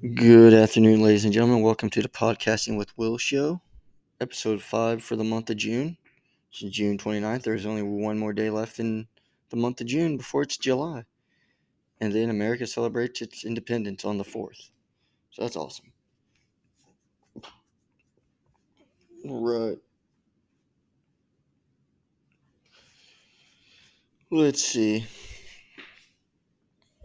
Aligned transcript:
Good 0.00 0.54
afternoon, 0.54 1.02
ladies 1.02 1.24
and 1.24 1.34
gentlemen. 1.34 1.60
Welcome 1.60 1.90
to 1.90 2.00
the 2.00 2.08
Podcasting 2.08 2.78
with 2.78 2.96
Will 2.96 3.18
show, 3.18 3.60
episode 4.20 4.62
5 4.62 5.02
for 5.02 5.16
the 5.16 5.24
month 5.24 5.50
of 5.50 5.56
June. 5.56 5.96
It's 6.52 6.60
June 6.60 6.98
29th. 6.98 7.42
There's 7.42 7.66
only 7.66 7.82
one 7.82 8.16
more 8.16 8.32
day 8.32 8.48
left 8.48 8.78
in 8.78 9.08
the 9.50 9.56
month 9.56 9.80
of 9.80 9.88
June 9.88 10.16
before 10.16 10.42
it's 10.42 10.56
July. 10.56 11.02
And 12.00 12.14
then 12.14 12.30
America 12.30 12.64
celebrates 12.64 13.22
its 13.22 13.44
independence 13.44 14.04
on 14.04 14.18
the 14.18 14.24
4th. 14.24 14.70
So 15.30 15.42
that's 15.42 15.56
awesome. 15.56 15.92
Right. 19.24 19.78
Let's 24.30 24.62
see. 24.62 25.06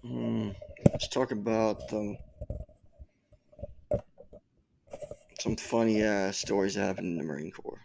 Hmm, 0.03 0.49
let's 0.91 1.07
talk 1.07 1.31
about 1.31 1.87
the 1.87 2.17
some 5.43 5.57
funny 5.57 6.01
ass 6.01 6.37
stories 6.37 6.75
that 6.75 6.85
happened 6.85 7.07
in 7.07 7.17
the 7.17 7.23
Marine 7.23 7.51
Corps. 7.51 7.81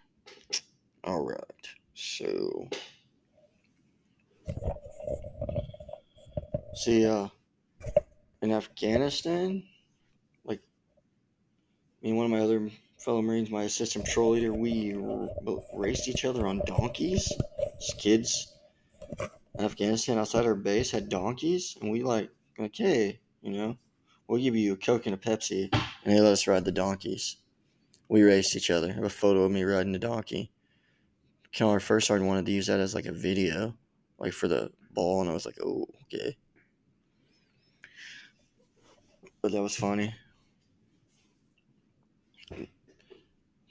All 1.03 1.27
right, 1.27 1.67
so 1.93 2.69
see, 6.75 7.05
uh, 7.05 7.27
in 8.43 8.53
Afghanistan, 8.53 9.65
like 10.45 10.61
me 12.01 12.11
and 12.11 12.17
one 12.17 12.27
of 12.27 12.31
my 12.31 12.39
other 12.39 12.71
fellow 12.97 13.23
Marines, 13.23 13.51
my 13.51 13.65
assistant 13.65 14.05
patrol 14.05 14.31
leader, 14.31 14.53
we 14.53 14.97
raced 15.75 16.07
each 16.07 16.25
other 16.25 16.47
on 16.47 16.63
donkeys. 16.65 17.33
As 17.81 17.93
kids 17.99 18.55
in 19.59 19.65
Afghanistan 19.65 20.17
outside 20.17 20.47
our 20.47 20.55
base 20.55 20.93
had 20.93 21.09
donkeys, 21.09 21.77
and 21.81 21.91
we 21.91 22.05
like, 22.05 22.31
okay, 22.61 23.19
you 23.43 23.51
know, 23.51 23.77
we'll 24.29 24.41
give 24.41 24.55
you 24.55 24.75
a 24.75 24.77
Coke 24.77 25.07
and 25.07 25.15
a 25.17 25.19
Pepsi, 25.19 25.69
and 25.73 26.15
they 26.15 26.21
let 26.21 26.35
us 26.35 26.47
ride 26.47 26.65
the 26.65 26.71
donkeys 26.71 27.39
we 28.09 28.23
raced 28.23 28.57
each 28.57 28.71
other. 28.71 28.89
I 28.91 28.95
have 28.95 29.05
a 29.05 29.11
photo 29.11 29.45
of 29.45 29.53
me 29.53 29.63
riding 29.63 29.95
a 29.95 29.99
donkey. 29.99 30.51
Keller 31.53 31.81
first 31.81 32.07
started 32.07 32.27
wanted 32.27 32.47
to 32.47 32.53
use 32.53 32.67
that 32.67 32.81
as 32.81 32.95
like 32.95 33.07
a 33.07 33.13
video, 33.13 33.75
like 34.19 34.33
for 34.33 34.49
the 34.49 34.71
ball, 34.93 35.21
and 35.21 35.31
I 35.31 35.35
was 35.35 35.47
like, 35.47 35.59
oh, 35.63 35.87
okay. 36.05 36.37
But 39.41 39.53
that 39.53 39.63
was 39.63 39.77
funny. 39.77 40.15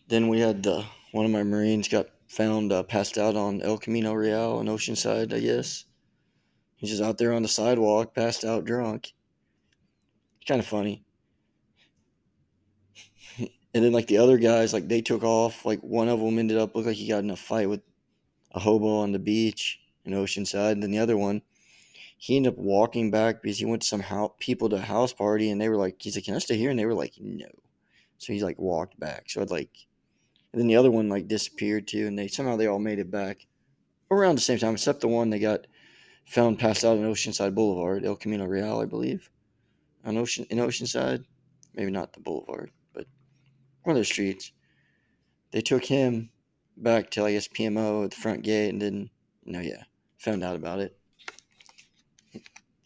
Then 0.07 0.27
we 0.27 0.39
had 0.39 0.63
the 0.63 0.85
one 1.11 1.25
of 1.25 1.31
my 1.31 1.43
Marines 1.43 1.87
got 1.87 2.07
found 2.27 2.71
uh, 2.71 2.83
passed 2.83 3.17
out 3.17 3.35
on 3.35 3.61
El 3.61 3.77
Camino 3.77 4.13
Real 4.13 4.59
in 4.59 4.67
Oceanside, 4.67 5.33
I 5.33 5.39
guess. 5.39 5.85
He's 6.77 6.91
just 6.91 7.01
out 7.01 7.17
there 7.17 7.33
on 7.33 7.41
the 7.41 7.47
sidewalk, 7.47 8.13
passed 8.13 8.45
out 8.45 8.65
drunk. 8.65 9.13
Kind 10.47 10.59
of 10.59 10.67
funny. 10.67 11.03
And 13.77 13.85
then 13.85 13.93
like 13.93 14.07
the 14.07 14.17
other 14.17 14.39
guys, 14.39 14.73
like 14.73 14.87
they 14.87 15.01
took 15.01 15.21
off. 15.23 15.63
Like 15.63 15.79
one 15.81 16.09
of 16.09 16.19
them 16.19 16.39
ended 16.39 16.57
up 16.57 16.73
looked 16.73 16.87
like 16.87 16.95
he 16.95 17.09
got 17.09 17.23
in 17.23 17.29
a 17.29 17.35
fight 17.35 17.69
with 17.69 17.81
a 18.51 18.59
hobo 18.59 18.97
on 18.97 19.11
the 19.11 19.19
beach 19.19 19.79
in 20.03 20.13
Oceanside. 20.13 20.71
And 20.71 20.81
then 20.81 20.89
the 20.89 20.97
other 20.97 21.15
one, 21.15 21.43
he 22.17 22.37
ended 22.37 22.53
up 22.53 22.57
walking 22.57 23.11
back 23.11 23.43
because 23.43 23.59
he 23.59 23.65
went 23.65 23.83
to 23.83 23.87
some 23.87 24.03
people 24.39 24.67
to 24.69 24.77
a 24.77 24.81
house 24.81 25.13
party, 25.13 25.51
and 25.51 25.61
they 25.61 25.69
were 25.69 25.77
like, 25.77 25.97
he's 26.01 26.15
like, 26.15 26.25
can 26.25 26.33
I 26.33 26.39
stay 26.39 26.57
here? 26.57 26.71
And 26.71 26.79
they 26.79 26.87
were 26.87 26.95
like, 26.95 27.13
no. 27.19 27.45
So 28.17 28.33
he's 28.33 28.41
like 28.41 28.57
walked 28.57 28.99
back. 28.99 29.29
So 29.29 29.43
I'd 29.43 29.51
like, 29.51 29.69
and 30.53 30.59
then 30.59 30.67
the 30.67 30.75
other 30.75 30.89
one 30.89 31.07
like 31.07 31.27
disappeared 31.27 31.87
too, 31.87 32.07
and 32.07 32.17
they 32.17 32.27
somehow 32.29 32.55
they 32.55 32.65
all 32.65 32.79
made 32.79 32.97
it 32.97 33.11
back 33.11 33.45
around 34.09 34.33
the 34.33 34.41
same 34.41 34.57
time, 34.57 34.73
except 34.73 35.01
the 35.01 35.07
one 35.07 35.29
they 35.29 35.37
got 35.37 35.67
found 36.25 36.57
passed 36.57 36.83
out 36.83 36.97
in 36.97 37.03
Oceanside 37.03 37.53
Boulevard, 37.53 38.03
El 38.03 38.15
Camino 38.15 38.45
Real, 38.45 38.79
I 38.79 38.85
believe, 38.85 39.29
on 40.03 40.17
Ocean 40.17 40.47
in 40.49 40.57
Oceanside, 40.57 41.25
maybe 41.75 41.91
not 41.91 42.13
the 42.13 42.21
Boulevard 42.21 42.71
one 43.87 43.95
of 43.95 44.01
the 44.01 44.05
streets. 44.05 44.51
They 45.51 45.61
took 45.61 45.85
him 45.85 46.29
back 46.75 47.09
to 47.11 47.25
I 47.25 47.31
guess 47.31 47.47
PMO 47.47 48.03
at 48.03 48.11
the 48.11 48.17
front 48.17 48.43
gate, 48.43 48.69
and 48.69 48.81
then 48.81 49.09
you 49.45 49.53
know, 49.53 49.61
yeah, 49.61 49.83
found 50.17 50.43
out 50.43 50.55
about 50.55 50.79
it. 50.79 50.97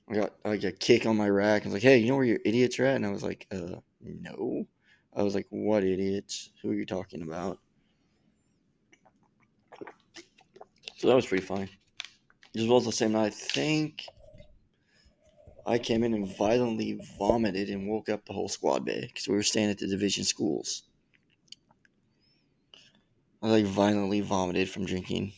I 0.09 0.14
got 0.14 0.34
like 0.46 0.64
a 0.64 0.72
kick 0.72 1.06
on 1.06 1.18
my 1.18 1.30
rack. 1.30 1.64
I 1.64 1.66
was 1.66 1.74
like, 1.74 1.84
"Hey, 1.84 1.98
you 1.98 2.09
know 2.09 2.16
where 2.16 2.26
your 2.26 2.40
idiots 2.46 2.80
are 2.80 2.86
at?" 2.86 2.98
And 2.98 3.06
I 3.06 3.09
was 3.09 3.24
like, 3.24 3.48
"Uh, 3.52 3.80
no." 4.00 4.68
I 5.14 5.24
was 5.24 5.36
like, 5.36 5.48
"What 5.50 5.84
idiots? 5.84 6.52
Who 6.62 6.72
are 6.72 6.76
you 6.76 6.86
talking 6.86 7.24
about?" 7.24 7.59
So 10.97 11.08
that 11.08 11.16
was 11.16 11.26
pretty 11.26 11.46
funny. 11.46 11.70
This 12.53 12.68
was 12.68 12.86
the 12.86 12.92
same 12.92 13.14
night. 13.14 13.28
I 13.28 13.30
think 13.31 14.06
I 15.66 15.78
came 15.78 16.03
in 16.03 16.14
and 16.14 16.38
violently 16.38 17.00
vomited 17.18 17.70
and 17.70 17.88
woke 17.88 18.09
up 18.09 18.26
the 18.26 18.34
whole 18.34 18.50
squad 18.50 18.86
bay 18.86 19.02
because 19.08 19.28
we 19.28 19.36
were 19.36 19.44
staying 19.44 19.70
at 19.70 19.78
the 19.78 19.88
division 19.88 20.24
schools. 20.24 20.84
I 23.44 23.50
like 23.50 23.66
violently 23.66 24.22
vomited 24.22 24.69
from 24.69 24.85
drinking. 24.85 25.34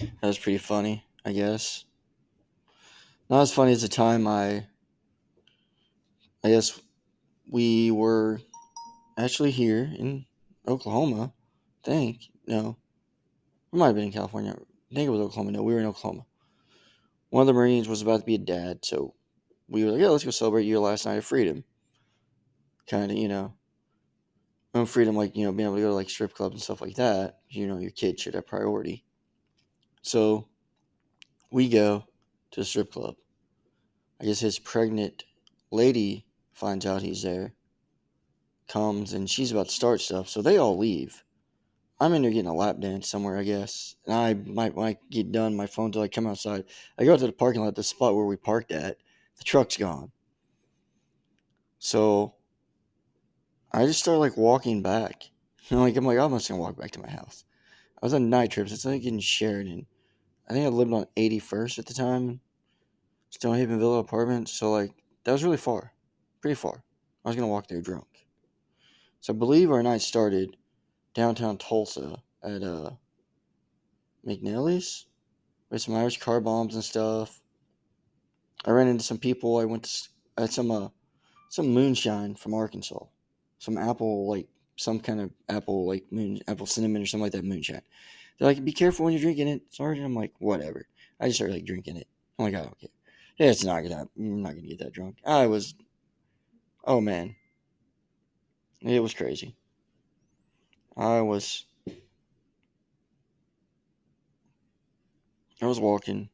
That 0.00 0.28
was 0.28 0.38
pretty 0.38 0.58
funny, 0.58 1.02
I 1.24 1.32
guess. 1.32 1.84
Not 3.30 3.40
as 3.40 3.52
funny 3.52 3.72
as 3.72 3.80
the 3.80 3.88
time 3.88 4.26
I 4.26 4.66
I 6.44 6.50
guess 6.50 6.78
we 7.50 7.90
were 7.90 8.40
actually 9.16 9.50
here 9.50 9.90
in 9.98 10.26
Oklahoma. 10.68 11.32
I 11.84 11.90
think. 11.90 12.28
No. 12.46 12.76
We 13.72 13.78
might 13.78 13.86
have 13.86 13.94
been 13.94 14.04
in 14.04 14.12
California. 14.12 14.52
I 14.52 14.94
think 14.94 15.06
it 15.06 15.10
was 15.10 15.20
Oklahoma. 15.20 15.52
No, 15.52 15.62
we 15.62 15.72
were 15.72 15.80
in 15.80 15.86
Oklahoma. 15.86 16.26
One 17.30 17.40
of 17.40 17.46
the 17.46 17.54
Marines 17.54 17.88
was 17.88 18.02
about 18.02 18.20
to 18.20 18.26
be 18.26 18.34
a 18.34 18.38
dad, 18.38 18.84
so 18.84 19.14
we 19.68 19.84
were 19.84 19.92
like, 19.92 20.00
yeah, 20.00 20.08
let's 20.08 20.24
go 20.24 20.30
celebrate 20.30 20.64
your 20.64 20.80
last 20.80 21.06
night 21.06 21.14
of 21.14 21.24
freedom 21.24 21.64
kind 22.88 23.10
of, 23.10 23.16
you 23.16 23.28
know, 23.28 23.54
own 24.74 24.86
freedom, 24.86 25.16
like, 25.16 25.36
you 25.36 25.44
know, 25.44 25.52
being 25.52 25.66
able 25.66 25.76
to 25.76 25.82
go 25.82 25.88
to 25.88 25.94
like 25.94 26.10
strip 26.10 26.34
clubs 26.34 26.54
and 26.54 26.62
stuff 26.62 26.80
like 26.80 26.96
that, 26.96 27.38
you 27.48 27.66
know, 27.66 27.78
your 27.78 27.90
kid 27.90 28.20
should 28.20 28.34
have 28.34 28.46
priority. 28.46 29.04
So 30.02 30.48
we 31.50 31.68
go 31.68 32.04
to 32.52 32.60
the 32.60 32.64
strip 32.64 32.92
club. 32.92 33.16
I 34.20 34.24
guess 34.24 34.40
his 34.40 34.58
pregnant 34.58 35.24
lady 35.70 36.26
finds 36.52 36.86
out 36.86 37.02
he's 37.02 37.22
there, 37.22 37.54
comes, 38.68 39.12
and 39.12 39.28
she's 39.28 39.52
about 39.52 39.66
to 39.66 39.74
start 39.74 40.00
stuff. 40.00 40.28
So 40.28 40.40
they 40.42 40.58
all 40.58 40.78
leave. 40.78 41.22
I'm 41.98 42.12
in 42.12 42.22
there 42.22 42.30
getting 42.30 42.50
a 42.50 42.54
lap 42.54 42.78
dance 42.78 43.08
somewhere, 43.08 43.38
I 43.38 43.42
guess. 43.42 43.96
And 44.06 44.14
I 44.14 44.34
might, 44.34 44.74
when 44.74 44.86
I 44.86 44.98
get 45.10 45.32
done, 45.32 45.56
my 45.56 45.66
phone 45.66 45.92
till 45.92 46.02
I 46.02 46.08
come 46.08 46.26
outside. 46.26 46.64
I 46.98 47.04
go 47.04 47.14
out 47.14 47.20
to 47.20 47.26
the 47.26 47.32
parking 47.32 47.62
lot, 47.62 47.74
the 47.74 47.82
spot 47.82 48.14
where 48.14 48.26
we 48.26 48.36
parked 48.36 48.70
at. 48.70 48.98
The 49.38 49.44
truck's 49.44 49.76
gone. 49.76 50.12
So 51.78 52.35
I 53.76 53.84
just 53.84 54.00
started 54.00 54.20
like 54.20 54.38
walking 54.38 54.80
back. 54.80 55.24
And 55.68 55.80
like 55.80 55.94
I'm 55.96 56.06
like, 56.06 56.18
I'm 56.18 56.30
just 56.30 56.48
gonna 56.48 56.58
walk 56.60 56.78
back 56.78 56.92
to 56.92 57.00
my 57.00 57.10
house. 57.10 57.44
I 58.02 58.06
was 58.06 58.14
on 58.14 58.30
night 58.30 58.50
trips. 58.50 58.72
It's 58.72 58.86
like 58.86 59.04
in 59.04 59.20
Sheridan. 59.20 59.84
I 60.48 60.54
think 60.54 60.64
I 60.64 60.70
lived 60.70 60.94
on 60.94 61.06
81st 61.14 61.78
at 61.80 61.84
the 61.84 61.92
time. 61.92 62.40
Stonehaven 63.28 63.78
Villa 63.78 63.98
apartment. 63.98 64.48
So 64.48 64.72
like 64.72 64.92
that 65.24 65.32
was 65.32 65.44
really 65.44 65.58
far. 65.58 65.92
Pretty 66.40 66.54
far. 66.54 66.82
I 67.22 67.28
was 67.28 67.36
gonna 67.36 67.48
walk 67.48 67.68
there 67.68 67.82
drunk. 67.82 68.06
So 69.20 69.34
I 69.34 69.36
believe 69.36 69.70
our 69.70 69.82
night 69.82 70.00
started 70.00 70.56
downtown 71.12 71.58
Tulsa 71.58 72.16
at 72.42 72.62
uh 72.62 72.92
McNellie's 74.26 75.04
with 75.68 75.82
some 75.82 75.96
Irish 75.96 76.18
car 76.18 76.40
bombs 76.40 76.76
and 76.76 76.84
stuff. 76.84 77.42
I 78.64 78.70
ran 78.70 78.88
into 78.88 79.04
some 79.04 79.18
people. 79.18 79.58
I 79.58 79.66
went 79.66 79.82
to 79.82 80.08
at 80.38 80.50
some 80.50 80.70
uh 80.70 80.88
some 81.50 81.68
moonshine 81.68 82.36
from 82.36 82.54
Arkansas 82.54 83.04
some 83.66 83.76
apple 83.76 84.28
like 84.30 84.46
some 84.76 85.00
kind 85.00 85.20
of 85.20 85.30
apple 85.48 85.86
like 85.88 86.04
moon 86.12 86.38
apple 86.46 86.66
cinnamon 86.66 87.02
or 87.02 87.06
something 87.06 87.24
like 87.24 87.32
that 87.32 87.44
moonshine. 87.44 87.82
They're 88.38 88.48
like, 88.48 88.64
be 88.64 88.72
careful 88.72 89.04
when 89.04 89.12
you're 89.12 89.22
drinking 89.22 89.48
it. 89.48 89.62
Sorry, 89.70 90.00
I'm 90.00 90.14
like, 90.14 90.32
whatever. 90.38 90.86
I 91.18 91.26
just 91.26 91.38
started 91.38 91.54
like 91.54 91.64
drinking 91.64 91.96
it. 91.96 92.06
I'm 92.38 92.44
like, 92.44 92.54
oh, 92.54 92.70
okay. 92.72 92.90
Yeah, 93.38 93.50
it's 93.50 93.64
not 93.64 93.82
gonna. 93.82 94.06
I'm 94.16 94.42
not 94.42 94.54
gonna 94.54 94.68
get 94.68 94.78
that 94.78 94.92
drunk. 94.92 95.16
I 95.26 95.46
was. 95.46 95.74
Oh 96.84 97.00
man. 97.00 97.34
It 98.82 99.00
was 99.00 99.14
crazy. 99.14 99.56
I 100.96 101.20
was. 101.22 101.64
I 105.60 105.66
was 105.66 105.80
walking. 105.80 106.28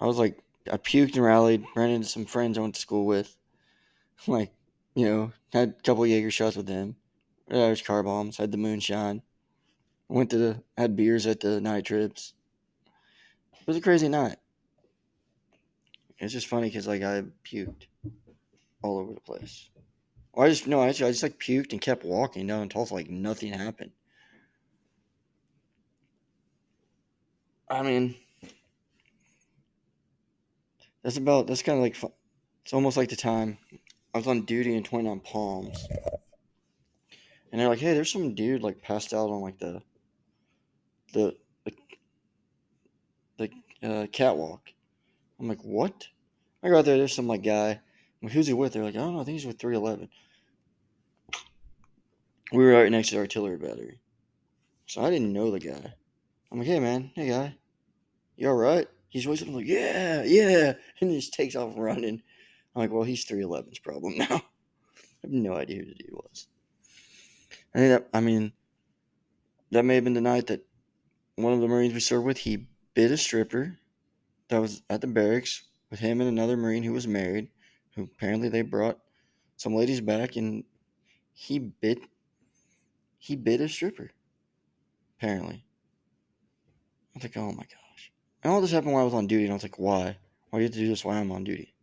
I 0.00 0.06
was 0.06 0.18
like, 0.18 0.38
I 0.70 0.76
puked 0.76 1.14
and 1.16 1.24
rallied, 1.24 1.64
ran 1.74 1.90
into 1.90 2.06
some 2.06 2.26
friends 2.26 2.56
I 2.56 2.60
went 2.60 2.76
to 2.76 2.80
school 2.80 3.06
with. 3.06 3.34
like, 4.28 4.52
you 4.98 5.08
know, 5.08 5.32
had 5.52 5.68
a 5.78 5.82
couple 5.82 6.04
Jaeger 6.04 6.32
shots 6.32 6.56
with 6.56 6.66
them. 6.66 6.96
There's 7.46 7.80
car 7.80 8.02
bombs. 8.02 8.36
Had 8.36 8.50
the 8.50 8.58
moonshine. 8.58 9.22
Went 10.08 10.30
to 10.30 10.38
the 10.38 10.62
had 10.76 10.96
beers 10.96 11.24
at 11.24 11.38
the 11.38 11.60
night 11.60 11.84
trips. 11.84 12.34
It 13.60 13.66
was 13.68 13.76
a 13.76 13.80
crazy 13.80 14.08
night. 14.08 14.38
It's 16.18 16.32
just 16.32 16.48
funny 16.48 16.66
because 16.66 16.88
like 16.88 17.04
I 17.04 17.22
puked 17.44 17.86
all 18.82 18.98
over 18.98 19.14
the 19.14 19.20
place. 19.20 19.70
Well, 20.32 20.46
I 20.46 20.48
just 20.48 20.66
no, 20.66 20.82
actually 20.82 21.06
I 21.06 21.12
just 21.12 21.22
like 21.22 21.38
puked 21.38 21.70
and 21.70 21.80
kept 21.80 22.04
walking 22.04 22.48
down 22.48 22.68
Tulsa 22.68 22.94
like 22.94 23.08
nothing 23.08 23.52
happened. 23.52 23.92
I 27.70 27.82
mean, 27.82 28.16
that's 31.04 31.18
about 31.18 31.46
that's 31.46 31.62
kind 31.62 31.78
of 31.78 31.82
like 31.84 32.12
it's 32.64 32.72
almost 32.72 32.96
like 32.96 33.10
the 33.10 33.16
time 33.16 33.58
I 34.14 34.18
was 34.18 34.26
on 34.26 34.42
duty 34.42 34.74
in 34.74 34.82
29 34.82 35.20
Palms, 35.20 35.86
and 37.50 37.60
they're 37.60 37.68
like, 37.68 37.78
"Hey, 37.78 37.94
there's 37.94 38.12
some 38.12 38.34
dude 38.34 38.62
like 38.62 38.82
passed 38.82 39.12
out 39.12 39.30
on 39.30 39.42
like 39.42 39.58
the 39.58 39.82
the 41.12 41.36
the, 41.64 41.72
the 43.36 43.50
uh, 43.82 44.06
catwalk." 44.06 44.72
I'm 45.38 45.48
like, 45.48 45.62
"What?" 45.62 46.08
I 46.62 46.68
go 46.68 46.78
out 46.78 46.84
there. 46.84 46.96
There's 46.96 47.14
some 47.14 47.28
like 47.28 47.42
guy. 47.42 47.70
I'm 47.70 47.80
like, 48.22 48.32
Who's 48.32 48.46
he 48.46 48.54
with? 48.54 48.72
They're 48.72 48.82
like, 48.82 48.96
"I 48.96 48.98
don't 48.98 49.14
know. 49.14 49.20
I 49.20 49.24
think 49.24 49.38
he's 49.38 49.46
with 49.46 49.58
311." 49.58 50.08
We 52.50 52.64
were 52.64 52.72
right 52.72 52.90
next 52.90 53.10
to 53.10 53.16
the 53.16 53.20
artillery 53.20 53.58
battery, 53.58 54.00
so 54.86 55.02
I 55.02 55.10
didn't 55.10 55.34
know 55.34 55.50
the 55.50 55.60
guy. 55.60 55.94
I'm 56.50 56.58
like, 56.58 56.66
"Hey, 56.66 56.80
man. 56.80 57.10
Hey, 57.14 57.28
guy. 57.28 57.56
You 58.36 58.48
all 58.48 58.54
right?" 58.54 58.88
He's 59.10 59.26
always 59.26 59.46
like, 59.46 59.66
"Yeah, 59.66 60.22
yeah," 60.24 60.72
and 61.00 61.10
he 61.10 61.16
just 61.16 61.34
takes 61.34 61.56
off 61.56 61.74
running. 61.76 62.22
I'm 62.78 62.84
like, 62.84 62.92
"Well, 62.92 63.02
he's 63.02 63.26
311's 63.26 63.80
problem 63.80 64.16
now." 64.18 64.26
I 64.30 65.26
have 65.26 65.32
no 65.32 65.54
idea 65.54 65.78
who 65.78 65.86
the 65.86 65.94
dude 65.94 66.12
was. 66.12 66.46
I 67.74 67.78
think 67.78 67.90
that, 67.90 68.08
I 68.16 68.20
mean, 68.20 68.52
that 69.72 69.84
may 69.84 69.96
have 69.96 70.04
been 70.04 70.14
the 70.14 70.20
night 70.20 70.46
that 70.46 70.64
one 71.34 71.52
of 71.52 71.60
the 71.60 71.66
Marines 71.66 71.92
we 71.92 71.98
served 71.98 72.24
with, 72.24 72.38
he 72.38 72.68
bit 72.94 73.10
a 73.10 73.16
stripper 73.16 73.78
that 74.46 74.60
was 74.60 74.82
at 74.88 75.00
the 75.00 75.08
barracks 75.08 75.64
with 75.90 75.98
him 75.98 76.20
and 76.20 76.28
another 76.28 76.56
Marine 76.56 76.84
who 76.84 76.92
was 76.92 77.08
married, 77.08 77.48
who 77.96 78.04
apparently 78.04 78.48
they 78.48 78.62
brought 78.62 79.00
some 79.56 79.74
ladies 79.74 80.00
back, 80.00 80.36
and 80.36 80.62
he 81.34 81.58
bit, 81.58 81.98
he 83.18 83.34
bit 83.34 83.60
a 83.60 83.68
stripper. 83.68 84.12
Apparently. 85.18 85.64
I 87.14 87.18
was 87.18 87.24
like, 87.24 87.36
oh 87.36 87.50
my 87.50 87.64
gosh. 87.64 88.12
And 88.44 88.52
all 88.52 88.60
this 88.60 88.70
happened 88.70 88.92
while 88.92 89.02
I 89.02 89.06
was 89.06 89.14
on 89.14 89.26
duty, 89.26 89.44
and 89.44 89.52
I 89.52 89.54
was 89.54 89.64
like, 89.64 89.80
why? 89.80 90.16
Why 90.50 90.60
do 90.60 90.62
you 90.62 90.68
have 90.68 90.74
to 90.74 90.78
do 90.78 90.88
this 90.88 91.04
while 91.04 91.18
I'm 91.18 91.32
on 91.32 91.42
duty? 91.42 91.74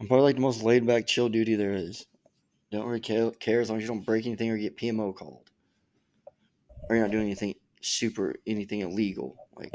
I'm 0.00 0.06
probably 0.06 0.24
like 0.24 0.36
the 0.36 0.42
most 0.42 0.62
laid 0.62 0.86
back, 0.86 1.06
chill 1.06 1.28
duty 1.28 1.54
there 1.54 1.72
is. 1.72 2.06
Don't 2.70 2.86
really 2.86 3.00
care, 3.00 3.60
as 3.60 3.70
long 3.70 3.78
as 3.78 3.82
you 3.82 3.88
don't 3.88 4.04
break 4.04 4.26
anything 4.26 4.50
or 4.50 4.58
get 4.58 4.76
PMO 4.76 5.14
called. 5.14 5.50
Or 6.88 6.96
you're 6.96 7.04
not 7.04 7.12
doing 7.12 7.26
anything 7.26 7.54
super, 7.80 8.34
anything 8.46 8.80
illegal. 8.80 9.36
Like, 9.56 9.72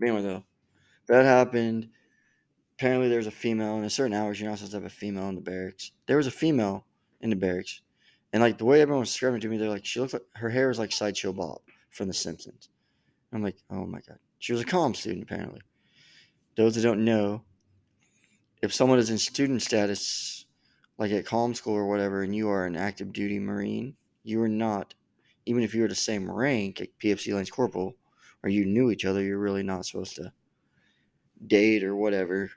anyway, 0.00 0.22
though, 0.22 0.44
that 1.08 1.24
happened. 1.24 1.90
Apparently, 2.78 3.08
there's 3.08 3.26
a 3.26 3.32
female 3.32 3.76
and 3.76 3.84
at 3.84 3.92
certain 3.92 4.14
hours. 4.14 4.40
You're 4.40 4.48
not 4.48 4.58
supposed 4.58 4.72
to 4.72 4.78
have 4.78 4.86
a 4.86 4.90
female 4.90 5.28
in 5.28 5.34
the 5.34 5.40
barracks. 5.40 5.92
There 6.06 6.16
was 6.16 6.28
a 6.28 6.32
female 6.32 6.86
in 7.20 7.30
the 7.30 7.36
barracks, 7.36 7.82
and 8.32 8.42
like 8.42 8.56
the 8.56 8.64
way 8.64 8.80
everyone 8.80 9.00
was 9.00 9.10
describing 9.10 9.40
to 9.40 9.48
me, 9.48 9.56
they're 9.58 9.68
like, 9.68 9.84
she 9.84 10.00
looks 10.00 10.12
like 10.12 10.22
her 10.36 10.48
hair 10.48 10.70
is 10.70 10.78
like 10.78 10.92
Sideshow 10.92 11.32
Bob 11.32 11.60
from 11.90 12.08
The 12.08 12.14
Simpsons. 12.14 12.70
I'm 13.32 13.42
like, 13.42 13.56
oh 13.70 13.84
my 13.84 14.00
god. 14.06 14.18
She 14.38 14.52
was 14.52 14.62
a 14.62 14.64
comm 14.64 14.94
student, 14.94 15.24
apparently. 15.24 15.60
Those 16.58 16.74
that 16.74 16.82
don't 16.82 17.04
know, 17.04 17.44
if 18.62 18.74
someone 18.74 18.98
is 18.98 19.10
in 19.10 19.18
student 19.18 19.62
status, 19.62 20.44
like 20.98 21.12
at 21.12 21.24
comm 21.24 21.54
school 21.54 21.74
or 21.74 21.86
whatever, 21.86 22.24
and 22.24 22.34
you 22.34 22.48
are 22.48 22.66
an 22.66 22.74
active 22.74 23.12
duty 23.12 23.38
Marine, 23.38 23.94
you 24.24 24.42
are 24.42 24.48
not, 24.48 24.92
even 25.46 25.62
if 25.62 25.72
you 25.72 25.82
were 25.82 25.88
the 25.88 25.94
same 25.94 26.28
rank 26.28 26.80
at 26.80 26.98
PFC 26.98 27.32
Lance 27.32 27.48
Corporal, 27.48 27.94
or 28.42 28.50
you 28.50 28.64
knew 28.66 28.90
each 28.90 29.04
other, 29.04 29.22
you're 29.22 29.38
really 29.38 29.62
not 29.62 29.86
supposed 29.86 30.16
to 30.16 30.32
date 31.46 31.84
or 31.84 31.94
whatever, 31.94 32.50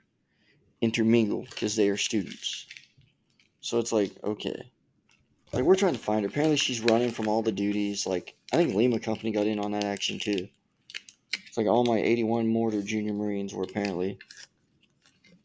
intermingle 0.80 1.46
because 1.48 1.76
they 1.76 1.88
are 1.88 1.96
students. 1.96 2.66
So 3.60 3.78
it's 3.78 3.92
like, 3.92 4.10
okay. 4.24 4.68
Like 5.52 5.62
we're 5.62 5.76
trying 5.76 5.92
to 5.92 6.00
find 6.00 6.24
her. 6.24 6.28
Apparently 6.28 6.56
she's 6.56 6.80
running 6.80 7.12
from 7.12 7.28
all 7.28 7.42
the 7.42 7.52
duties. 7.52 8.04
Like 8.04 8.34
I 8.52 8.56
think 8.56 8.74
Lima 8.74 8.98
Company 8.98 9.30
got 9.30 9.46
in 9.46 9.60
on 9.60 9.70
that 9.70 9.84
action 9.84 10.18
too. 10.18 10.48
It's 11.34 11.56
like 11.56 11.66
all 11.66 11.84
my 11.84 11.98
81 11.98 12.46
Mortar 12.48 12.82
Junior 12.82 13.12
Marines 13.12 13.54
were 13.54 13.64
apparently 13.64 14.18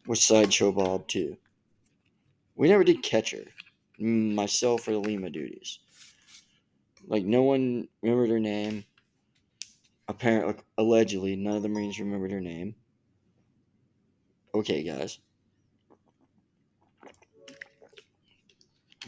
with 0.06 0.20
Sideshow 0.20 0.72
Bob 0.72 1.08
too. 1.08 1.38
We 2.56 2.70
never 2.70 2.84
did 2.84 3.04
catch 3.04 3.32
her, 3.32 3.44
myself 4.00 4.88
or 4.88 4.92
the 4.92 5.00
Lima 5.00 5.30
duties. 5.30 5.80
Like 7.08 7.24
no 7.24 7.44
one 7.44 7.88
remembered 8.02 8.30
her 8.30 8.40
name. 8.40 8.86
Apparently, 10.08 10.56
allegedly, 10.78 11.36
none 11.36 11.58
of 11.58 11.64
the 11.64 11.70
Marines 11.70 12.00
remembered 12.00 12.32
her 12.32 12.42
name. 12.42 12.76
Okay, 14.56 14.84
guys. 14.84 15.20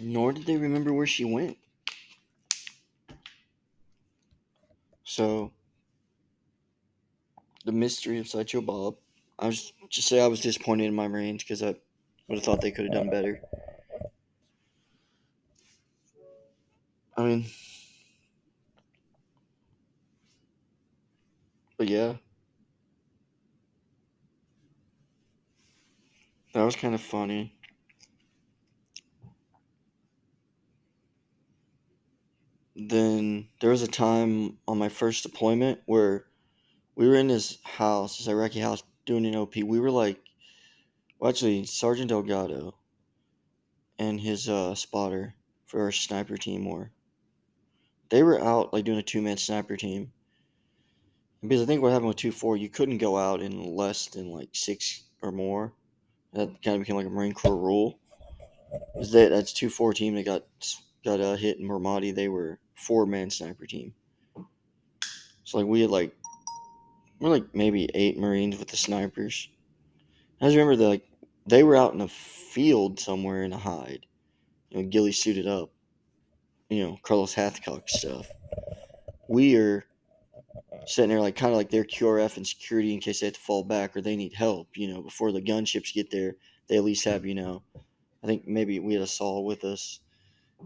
Nor 0.02 0.34
did 0.34 0.46
they 0.46 0.58
remember 0.58 0.94
where 0.94 1.08
she 1.08 1.26
went. 1.26 1.58
So, 5.04 5.52
the 7.66 7.72
mystery 7.72 8.20
of 8.20 8.28
Sideshow 8.28 8.62
Bob. 8.62 8.98
I 9.38 9.48
was 9.48 9.74
just 9.90 10.08
say 10.08 10.22
I 10.22 10.28
was 10.28 10.42
disappointed 10.42 10.86
in 10.86 10.96
my 10.96 11.08
Marines 11.08 11.44
because 11.44 11.64
I 11.64 11.76
would 12.28 12.38
have 12.38 12.44
thought 12.44 12.62
they 12.62 12.72
could 12.72 12.86
have 12.86 12.94
done 12.94 13.10
better. 13.10 13.42
I 17.18 17.24
mean, 17.24 17.46
but 21.78 21.88
yeah, 21.88 22.16
that 26.54 26.64
was 26.64 26.76
kind 26.76 26.94
of 26.96 27.02
funny. 27.02 27.56
Then 32.76 33.50
there 33.60 33.70
was 33.72 33.82
a 33.84 33.88
time 33.88 34.58
on 34.68 34.78
my 34.78 34.90
first 34.90 35.24
deployment 35.24 35.82
where 35.86 36.29
we 37.00 37.08
were 37.08 37.16
in 37.16 37.30
his 37.30 37.60
house, 37.64 38.18
his 38.18 38.28
Iraqi 38.28 38.60
house, 38.60 38.84
doing 39.06 39.26
an 39.26 39.34
OP. 39.34 39.56
We 39.56 39.80
were 39.80 39.90
like, 39.90 40.20
well, 41.18 41.30
actually, 41.30 41.66
Sergeant 41.66 42.10
Delgado 42.10 42.76
and 43.98 44.20
his 44.20 44.50
uh, 44.50 44.76
spotter 44.76 45.34
for 45.66 45.82
our 45.82 45.94
sniper 45.94 46.36
team 46.36 46.66
were. 46.66 46.92
They 48.10 48.22
were 48.22 48.44
out 48.44 48.74
like 48.74 48.84
doing 48.84 48.98
a 48.98 49.04
two 49.04 49.22
man 49.22 49.38
sniper 49.38 49.78
team. 49.78 50.12
Because 51.42 51.62
I 51.62 51.66
think 51.66 51.82
what 51.82 51.94
happened 51.94 52.10
with 52.10 52.18
two 52.18 52.34
four, 52.34 52.58
you 52.58 52.68
couldn't 52.68 52.98
go 52.98 53.18
out 53.18 53.42
in 53.42 53.64
less 53.78 54.08
than 54.08 54.30
like 54.30 54.50
six 54.52 55.04
or 55.22 55.32
more. 55.32 55.72
That 56.34 56.50
kind 56.62 56.76
of 56.76 56.82
became 56.82 56.98
like 56.98 57.06
a 57.06 57.10
Marine 57.10 57.34
Corps 57.34 57.56
rule. 57.56 57.98
Is 59.00 59.14
that 59.14 59.30
that's 59.30 59.54
two 59.54 59.70
four 59.70 59.94
team 59.94 60.16
that 60.16 60.26
got 60.26 60.44
got 61.06 61.22
uh, 61.22 61.36
hit 61.36 61.60
in 61.60 61.70
Ramadi. 61.70 62.14
They 62.14 62.28
were 62.28 62.60
four 62.76 63.06
man 63.06 63.30
sniper 63.30 63.66
team. 63.66 63.94
So 65.46 65.60
like 65.60 65.68
we 65.68 65.80
had 65.80 65.92
like 65.92 66.14
we're 67.20 67.30
like 67.30 67.54
maybe 67.54 67.90
eight 67.94 68.18
Marines 68.18 68.58
with 68.58 68.70
the 68.70 68.78
snipers. 68.78 69.50
I 70.42 70.46
just 70.46 70.56
remember 70.56 70.78
that 70.78 70.88
like 70.88 71.06
they 71.46 71.64
were 71.64 71.76
out 71.76 71.94
in 71.94 72.02
a 72.02 72.08
field 72.08 73.00
somewhere 73.00 73.44
in 73.44 73.54
a 73.54 73.58
hide. 73.58 74.06
You 74.70 74.82
know, 74.82 74.90
ghillie 74.90 75.12
suited 75.12 75.48
up. 75.48 75.72
You 76.70 76.84
know, 76.84 76.98
Carlos 77.02 77.34
Hathcock 77.34 77.90
stuff. 77.90 78.28
We 79.28 79.58
are 79.58 79.86
sitting 80.86 81.10
there 81.10 81.20
like 81.20 81.36
kind 81.36 81.52
of 81.52 81.58
like 81.58 81.70
their 81.70 81.84
QRF 81.84 82.38
and 82.38 82.48
security 82.48 82.94
in 82.94 83.00
case 83.00 83.20
they 83.20 83.28
have 83.28 83.34
to 83.34 83.40
fall 83.40 83.64
back 83.64 83.96
or 83.96 84.02
they 84.02 84.16
need 84.16 84.34
help. 84.34 84.70
You 84.76 84.94
know, 84.94 85.02
before 85.02 85.32
the 85.32 85.42
gunships 85.42 85.94
get 85.94 86.12
there, 86.12 86.36
they 86.68 86.78
at 86.78 86.84
least 86.84 87.06
have 87.06 87.26
you 87.26 87.36
know. 87.36 87.64
I 88.24 88.28
think 88.28 88.48
maybe 88.48 88.80
we 88.80 88.94
had 88.94 89.04
a 89.04 89.08
saw 89.08 89.40
with 89.40 89.64
us, 89.64 90.00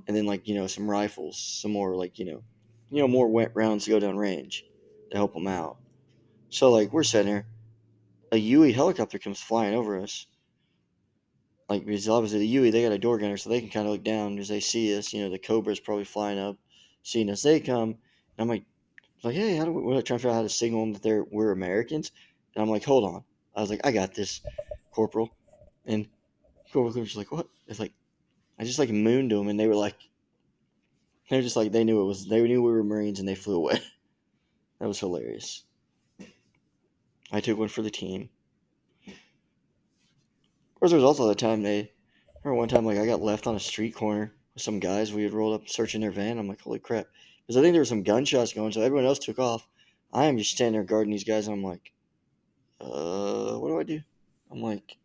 and 0.07 0.15
then 0.15 0.25
like 0.25 0.47
you 0.47 0.55
know 0.55 0.67
some 0.67 0.89
rifles, 0.89 1.37
some 1.37 1.71
more 1.71 1.95
like 1.95 2.19
you 2.19 2.25
know, 2.25 2.43
you 2.91 3.01
know 3.01 3.07
more 3.07 3.27
wet 3.27 3.51
rounds 3.53 3.85
to 3.85 3.91
go 3.91 3.99
down 3.99 4.17
range 4.17 4.65
to 5.11 5.17
help 5.17 5.33
them 5.33 5.47
out. 5.47 5.77
So 6.53 6.69
like 6.69 6.93
we're 6.93 7.01
sitting 7.01 7.33
there, 7.33 7.47
a 8.31 8.37
Huey 8.37 8.73
helicopter 8.73 9.17
comes 9.17 9.41
flying 9.41 9.73
over 9.73 9.99
us. 9.99 10.27
Like 11.67 11.83
because 11.83 12.07
obviously 12.07 12.39
the 12.39 12.47
Huey 12.47 12.69
they 12.69 12.83
got 12.83 12.91
a 12.91 12.99
door 12.99 13.17
gunner, 13.17 13.37
so 13.37 13.49
they 13.49 13.59
can 13.59 13.71
kind 13.71 13.87
of 13.87 13.91
look 13.91 14.03
down 14.03 14.37
as 14.37 14.49
they 14.49 14.59
see 14.59 14.95
us. 14.95 15.11
You 15.11 15.23
know 15.23 15.31
the 15.31 15.39
Cobra's 15.39 15.79
probably 15.79 16.03
flying 16.03 16.37
up, 16.37 16.57
seeing 17.01 17.31
us. 17.31 17.41
They 17.41 17.59
come, 17.59 17.89
and 17.89 17.97
I'm 18.37 18.47
like, 18.47 18.65
like 19.23 19.33
hey, 19.33 19.55
how 19.55 19.65
do 19.65 19.71
we? 19.71 19.81
We're 19.81 19.93
trying 20.03 20.19
to 20.19 20.21
figure 20.21 20.29
out 20.29 20.35
how 20.35 20.41
to 20.43 20.49
signal 20.49 20.81
them 20.81 20.93
that 20.93 21.01
they're 21.01 21.23
we're 21.23 21.53
Americans. 21.53 22.11
And 22.53 22.61
I'm 22.61 22.69
like, 22.69 22.83
hold 22.83 23.03
on. 23.03 23.23
I 23.55 23.61
was 23.61 23.71
like, 23.71 23.81
I 23.83 23.91
got 23.91 24.13
this, 24.13 24.41
Corporal. 24.91 25.35
And 25.87 26.05
Corporal 26.71 27.01
was 27.01 27.17
like, 27.17 27.31
what? 27.31 27.47
It's 27.67 27.79
like, 27.79 27.93
I 28.59 28.63
just 28.63 28.77
like 28.77 28.91
mooned 28.91 29.31
them, 29.31 29.47
and 29.47 29.59
they 29.59 29.65
were 29.65 29.73
like, 29.73 29.97
they 31.31 31.37
were 31.37 31.41
just 31.41 31.55
like 31.55 31.71
they 31.71 31.83
knew 31.83 31.99
it 31.99 32.05
was 32.05 32.27
they 32.27 32.43
knew 32.43 32.61
we 32.61 32.71
were 32.71 32.83
Marines, 32.83 33.19
and 33.19 33.27
they 33.27 33.33
flew 33.33 33.55
away. 33.55 33.81
that 34.79 34.87
was 34.87 34.99
hilarious. 34.99 35.63
I 37.33 37.41
took 37.41 37.57
one 37.57 37.67
for 37.67 37.81
the 37.81 37.89
team. 37.89 38.29
Of 39.07 40.79
course, 40.79 40.91
there 40.91 40.99
was 40.99 41.03
also 41.03 41.27
the 41.27 41.33
time 41.33 41.63
they. 41.63 41.79
I 41.79 41.89
remember 42.43 42.59
one 42.59 42.69
time, 42.69 42.85
like 42.85 42.99
I 42.99 43.07
got 43.07 43.21
left 43.21 43.47
on 43.47 43.55
a 43.55 43.59
street 43.59 43.95
corner 43.95 44.33
with 44.53 44.61
some 44.61 44.79
guys. 44.79 45.11
We 45.11 45.23
had 45.23 45.33
rolled 45.33 45.59
up 45.59 45.67
searching 45.67 46.01
their 46.01 46.11
van. 46.11 46.37
I'm 46.37 46.47
like, 46.47 46.61
holy 46.61 46.77
crap! 46.77 47.07
Because 47.41 47.57
I 47.57 47.61
think 47.61 47.73
there 47.73 47.81
were 47.81 47.85
some 47.85 48.03
gunshots 48.03 48.53
going, 48.53 48.71
so 48.71 48.81
everyone 48.81 49.05
else 49.05 49.17
took 49.17 49.39
off. 49.39 49.67
I 50.13 50.25
am 50.25 50.37
just 50.37 50.51
standing 50.51 50.73
there 50.73 50.83
guarding 50.83 51.11
these 51.11 51.23
guys. 51.23 51.47
And 51.47 51.55
I'm 51.57 51.63
like, 51.63 51.91
uh, 52.79 53.57
what 53.57 53.69
do 53.69 53.79
I 53.79 53.83
do? 53.83 54.01
I'm 54.51 54.61
like, 54.61 54.97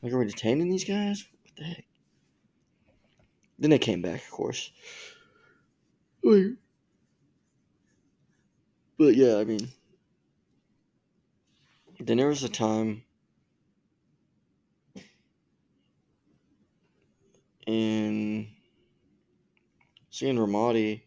like, 0.00 0.12
are 0.12 0.18
we 0.18 0.26
detaining 0.26 0.70
these 0.70 0.84
guys? 0.84 1.26
What 1.42 1.56
the 1.56 1.64
heck? 1.64 1.84
Then 3.58 3.70
they 3.70 3.78
came 3.78 4.00
back, 4.00 4.22
of 4.22 4.30
course. 4.30 4.70
But 8.96 9.16
yeah, 9.16 9.38
I 9.38 9.44
mean, 9.44 9.68
then 12.06 12.16
there 12.16 12.28
was 12.28 12.42
a 12.42 12.48
time 12.48 13.04
in 17.66 18.48
seeing 20.10 20.36
Ramadi, 20.36 21.02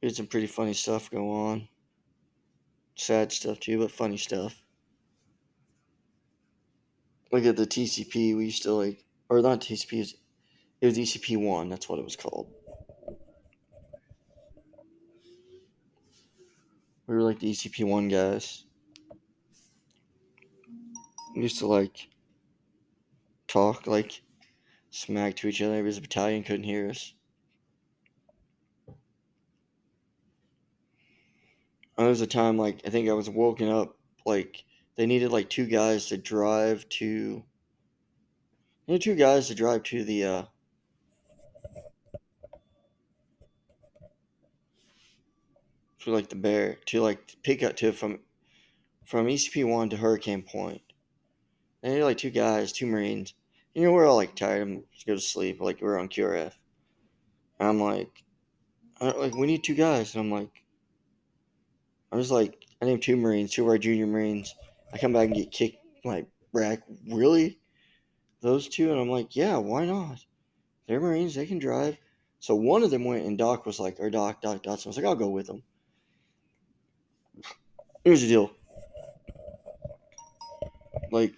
we 0.00 0.08
had 0.08 0.16
some 0.16 0.26
pretty 0.26 0.46
funny 0.46 0.74
stuff 0.74 1.10
go 1.10 1.30
on. 1.30 1.68
Sad 2.94 3.32
stuff 3.32 3.58
too, 3.60 3.78
but 3.78 3.90
funny 3.90 4.16
stuff. 4.16 4.62
Like 7.32 7.44
at 7.44 7.56
the 7.56 7.66
TCP, 7.66 8.36
we 8.36 8.46
used 8.46 8.64
to 8.64 8.72
like, 8.72 9.04
or 9.28 9.40
not 9.40 9.60
TCP, 9.60 10.12
it 10.80 10.86
was 10.86 10.98
ECP 10.98 11.36
one. 11.38 11.68
That's 11.68 11.88
what 11.88 11.98
it 11.98 12.04
was 12.04 12.16
called. 12.16 12.52
We 17.06 17.14
were 17.14 17.22
like 17.22 17.38
the 17.38 17.50
ECP 17.50 17.84
one 17.84 18.08
guys. 18.08 18.64
Used 21.34 21.58
to 21.60 21.66
like 21.66 22.08
talk 23.46 23.86
like 23.86 24.22
smack 24.90 25.36
to 25.36 25.48
each 25.48 25.62
other 25.62 25.82
because 25.82 25.96
the 25.96 26.02
battalion 26.02 26.42
couldn't 26.42 26.64
hear 26.64 26.90
us. 26.90 27.14
There 31.96 32.08
was 32.08 32.20
a 32.20 32.26
time 32.26 32.56
like 32.56 32.80
I 32.86 32.90
think 32.90 33.08
I 33.08 33.12
was 33.12 33.28
woken 33.28 33.68
up 33.68 33.96
like 34.24 34.64
they 34.96 35.06
needed 35.06 35.30
like 35.30 35.50
two 35.50 35.66
guys 35.66 36.06
to 36.06 36.16
drive 36.16 36.88
to. 36.90 37.04
You 37.04 37.44
know, 38.94 38.98
two 38.98 39.14
guys 39.14 39.48
to 39.48 39.54
drive 39.54 39.84
to 39.84 40.02
the 40.02 40.24
uh, 40.24 40.42
for 45.98 46.10
like 46.10 46.28
the 46.28 46.36
bear 46.36 46.78
to 46.86 47.00
like 47.02 47.36
pick 47.42 47.62
up 47.62 47.76
to 47.76 47.92
from 47.92 48.20
from 49.04 49.26
ECP 49.26 49.68
one 49.68 49.90
to 49.90 49.96
Hurricane 49.96 50.42
Point. 50.42 50.80
And 51.82 51.94
you're 51.94 52.04
like 52.04 52.18
two 52.18 52.30
guys, 52.30 52.72
two 52.72 52.86
Marines. 52.86 53.34
You 53.74 53.84
know, 53.84 53.92
we're 53.92 54.06
all 54.06 54.16
like 54.16 54.34
tired 54.34 54.66
and 54.66 54.84
just 54.92 55.06
go 55.06 55.14
to 55.14 55.20
sleep. 55.20 55.60
Like 55.60 55.80
we're 55.80 55.98
on 55.98 56.08
QRF. 56.08 56.52
And 57.58 57.68
I'm 57.68 57.80
like, 57.80 58.22
like 59.00 59.34
we 59.34 59.46
need 59.46 59.64
two 59.64 59.74
guys. 59.74 60.14
And 60.14 60.24
I'm 60.24 60.30
like, 60.30 60.50
I 62.12 62.16
was 62.16 62.30
like, 62.30 62.66
I 62.82 62.86
named 62.86 63.02
two 63.02 63.16
Marines, 63.16 63.52
two 63.52 63.62
of 63.62 63.68
our 63.68 63.78
junior 63.78 64.06
Marines. 64.06 64.54
I 64.92 64.98
come 64.98 65.12
back 65.12 65.26
and 65.26 65.36
get 65.36 65.52
kicked 65.52 65.78
like 66.04 66.26
rack. 66.52 66.80
Really? 67.08 67.60
Those 68.40 68.68
two? 68.68 68.90
And 68.90 69.00
I'm 69.00 69.10
like, 69.10 69.36
yeah, 69.36 69.56
why 69.56 69.84
not? 69.86 70.18
They're 70.86 71.00
Marines. 71.00 71.34
They 71.34 71.46
can 71.46 71.58
drive. 71.58 71.96
So 72.40 72.54
one 72.54 72.82
of 72.82 72.90
them 72.90 73.04
went 73.04 73.26
and 73.26 73.36
Doc 73.36 73.66
was 73.66 73.78
like, 73.78 74.00
or 74.00 74.10
Doc, 74.10 74.40
Doc 74.40 74.62
Dotson 74.62 74.86
was 74.86 74.96
like, 74.96 75.06
I'll 75.06 75.14
go 75.14 75.28
with 75.28 75.46
them. 75.46 75.62
Here's 78.02 78.22
the 78.22 78.28
deal. 78.28 78.50
Like, 81.12 81.34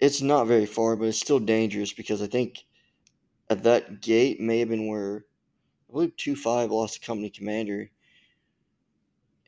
it's 0.00 0.22
not 0.22 0.46
very 0.46 0.66
far, 0.66 0.96
but 0.96 1.08
it's 1.08 1.18
still 1.18 1.38
dangerous 1.38 1.92
because 1.92 2.22
I 2.22 2.26
think 2.26 2.64
at 3.48 3.62
that 3.62 4.00
gate 4.00 4.40
may 4.40 4.58
have 4.60 4.68
been 4.68 4.86
where 4.86 5.24
I 5.88 5.92
believe 5.92 6.16
two 6.16 6.36
five 6.36 6.70
lost 6.70 6.96
a 6.96 7.00
company 7.00 7.30
commander, 7.30 7.90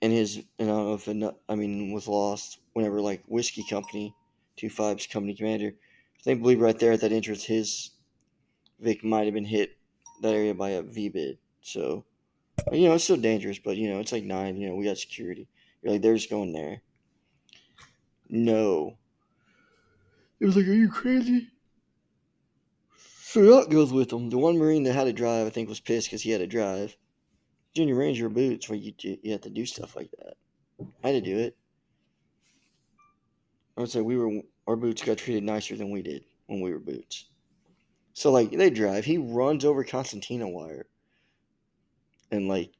and 0.01 0.13
his 0.13 0.37
and 0.59 0.71
I 0.71 0.73
don't 0.73 0.87
know 0.87 0.95
if 0.95 1.09
it, 1.09 1.37
I 1.49 1.55
mean 1.55 1.93
was 1.93 2.09
lost 2.09 2.61
whenever 2.73 3.01
like 3.01 3.23
whiskey 3.27 3.65
company 3.69 4.15
two 4.57 4.71
five's 4.71 5.07
company 5.07 5.35
commander. 5.35 5.75
I 6.19 6.23
think 6.23 6.43
believe 6.43 6.61
right 6.61 6.79
there 6.79 6.93
at 6.93 7.01
that 7.03 7.13
entrance, 7.13 7.45
his 7.45 7.91
Vic 8.81 9.05
might 9.05 9.25
have 9.25 9.35
been 9.35 9.45
hit 9.45 9.77
that 10.23 10.35
area 10.35 10.55
by 10.55 10.71
a 10.71 10.83
VBIED. 10.83 11.39
So 11.61 12.05
you 12.73 12.89
know, 12.89 12.95
it's 12.95 13.05
still 13.05 13.17
dangerous, 13.17 13.59
but 13.59 13.77
you 13.77 13.89
know, 13.89 14.01
it's 14.01 14.13
like 14.13 14.25
nine. 14.25 14.57
You 14.57 14.69
know, 14.69 14.75
we 14.75 14.85
got 14.85 14.99
security. 14.99 15.49
You're 15.83 15.93
like, 15.93 16.03
they're 16.03 16.15
just 16.15 16.31
going 16.31 16.53
there. 16.53 16.83
No. 18.29 18.99
It 20.41 20.47
was 20.47 20.57
like, 20.57 20.67
are 20.67 20.73
you 20.73 20.89
crazy? 20.89 21.49
So 23.23 23.43
that 23.43 23.71
goes 23.71 23.93
with 23.93 24.09
them. 24.09 24.31
The 24.31 24.39
one 24.39 24.57
Marine 24.57 24.85
that 24.85 24.95
had 24.95 25.05
to 25.05 25.13
drive, 25.13 25.47
I 25.47 25.51
think, 25.51 25.69
was 25.69 25.81
pissed 25.81 26.09
because 26.09 26.23
he 26.23 26.31
had 26.31 26.41
to 26.41 26.47
drive. 26.47 26.97
Junior 27.75 27.97
Ranger 27.97 28.29
boots, 28.29 28.69
where 28.69 28.79
you 28.79 28.93
you 28.99 29.33
have 29.33 29.43
to 29.43 29.51
do 29.51 29.67
stuff 29.67 29.95
like 29.95 30.11
that. 30.13 30.35
I 31.05 31.11
had 31.11 31.25
to 31.25 31.31
do 31.31 31.39
it. 31.39 31.57
I 33.77 33.83
would 33.83 33.91
say 33.91 34.01
we 34.01 34.17
were 34.17 34.43
our 34.67 34.77
boots 34.77 35.03
got 35.03 35.19
treated 35.19 35.45
nicer 35.45 35.77
than 35.77 35.91
we 35.91 36.03
did 36.03 36.25
when 36.47 36.61
we 36.61 36.73
were 36.73 36.79
boots. 36.79 37.27
So 38.15 38.33
like 38.33 38.51
they 38.51 38.71
drive, 38.71 39.05
he 39.05 39.19
runs 39.19 39.65
over 39.65 39.85
concertina 39.85 40.49
wire 40.49 40.87
and 42.31 42.49
like 42.49 42.73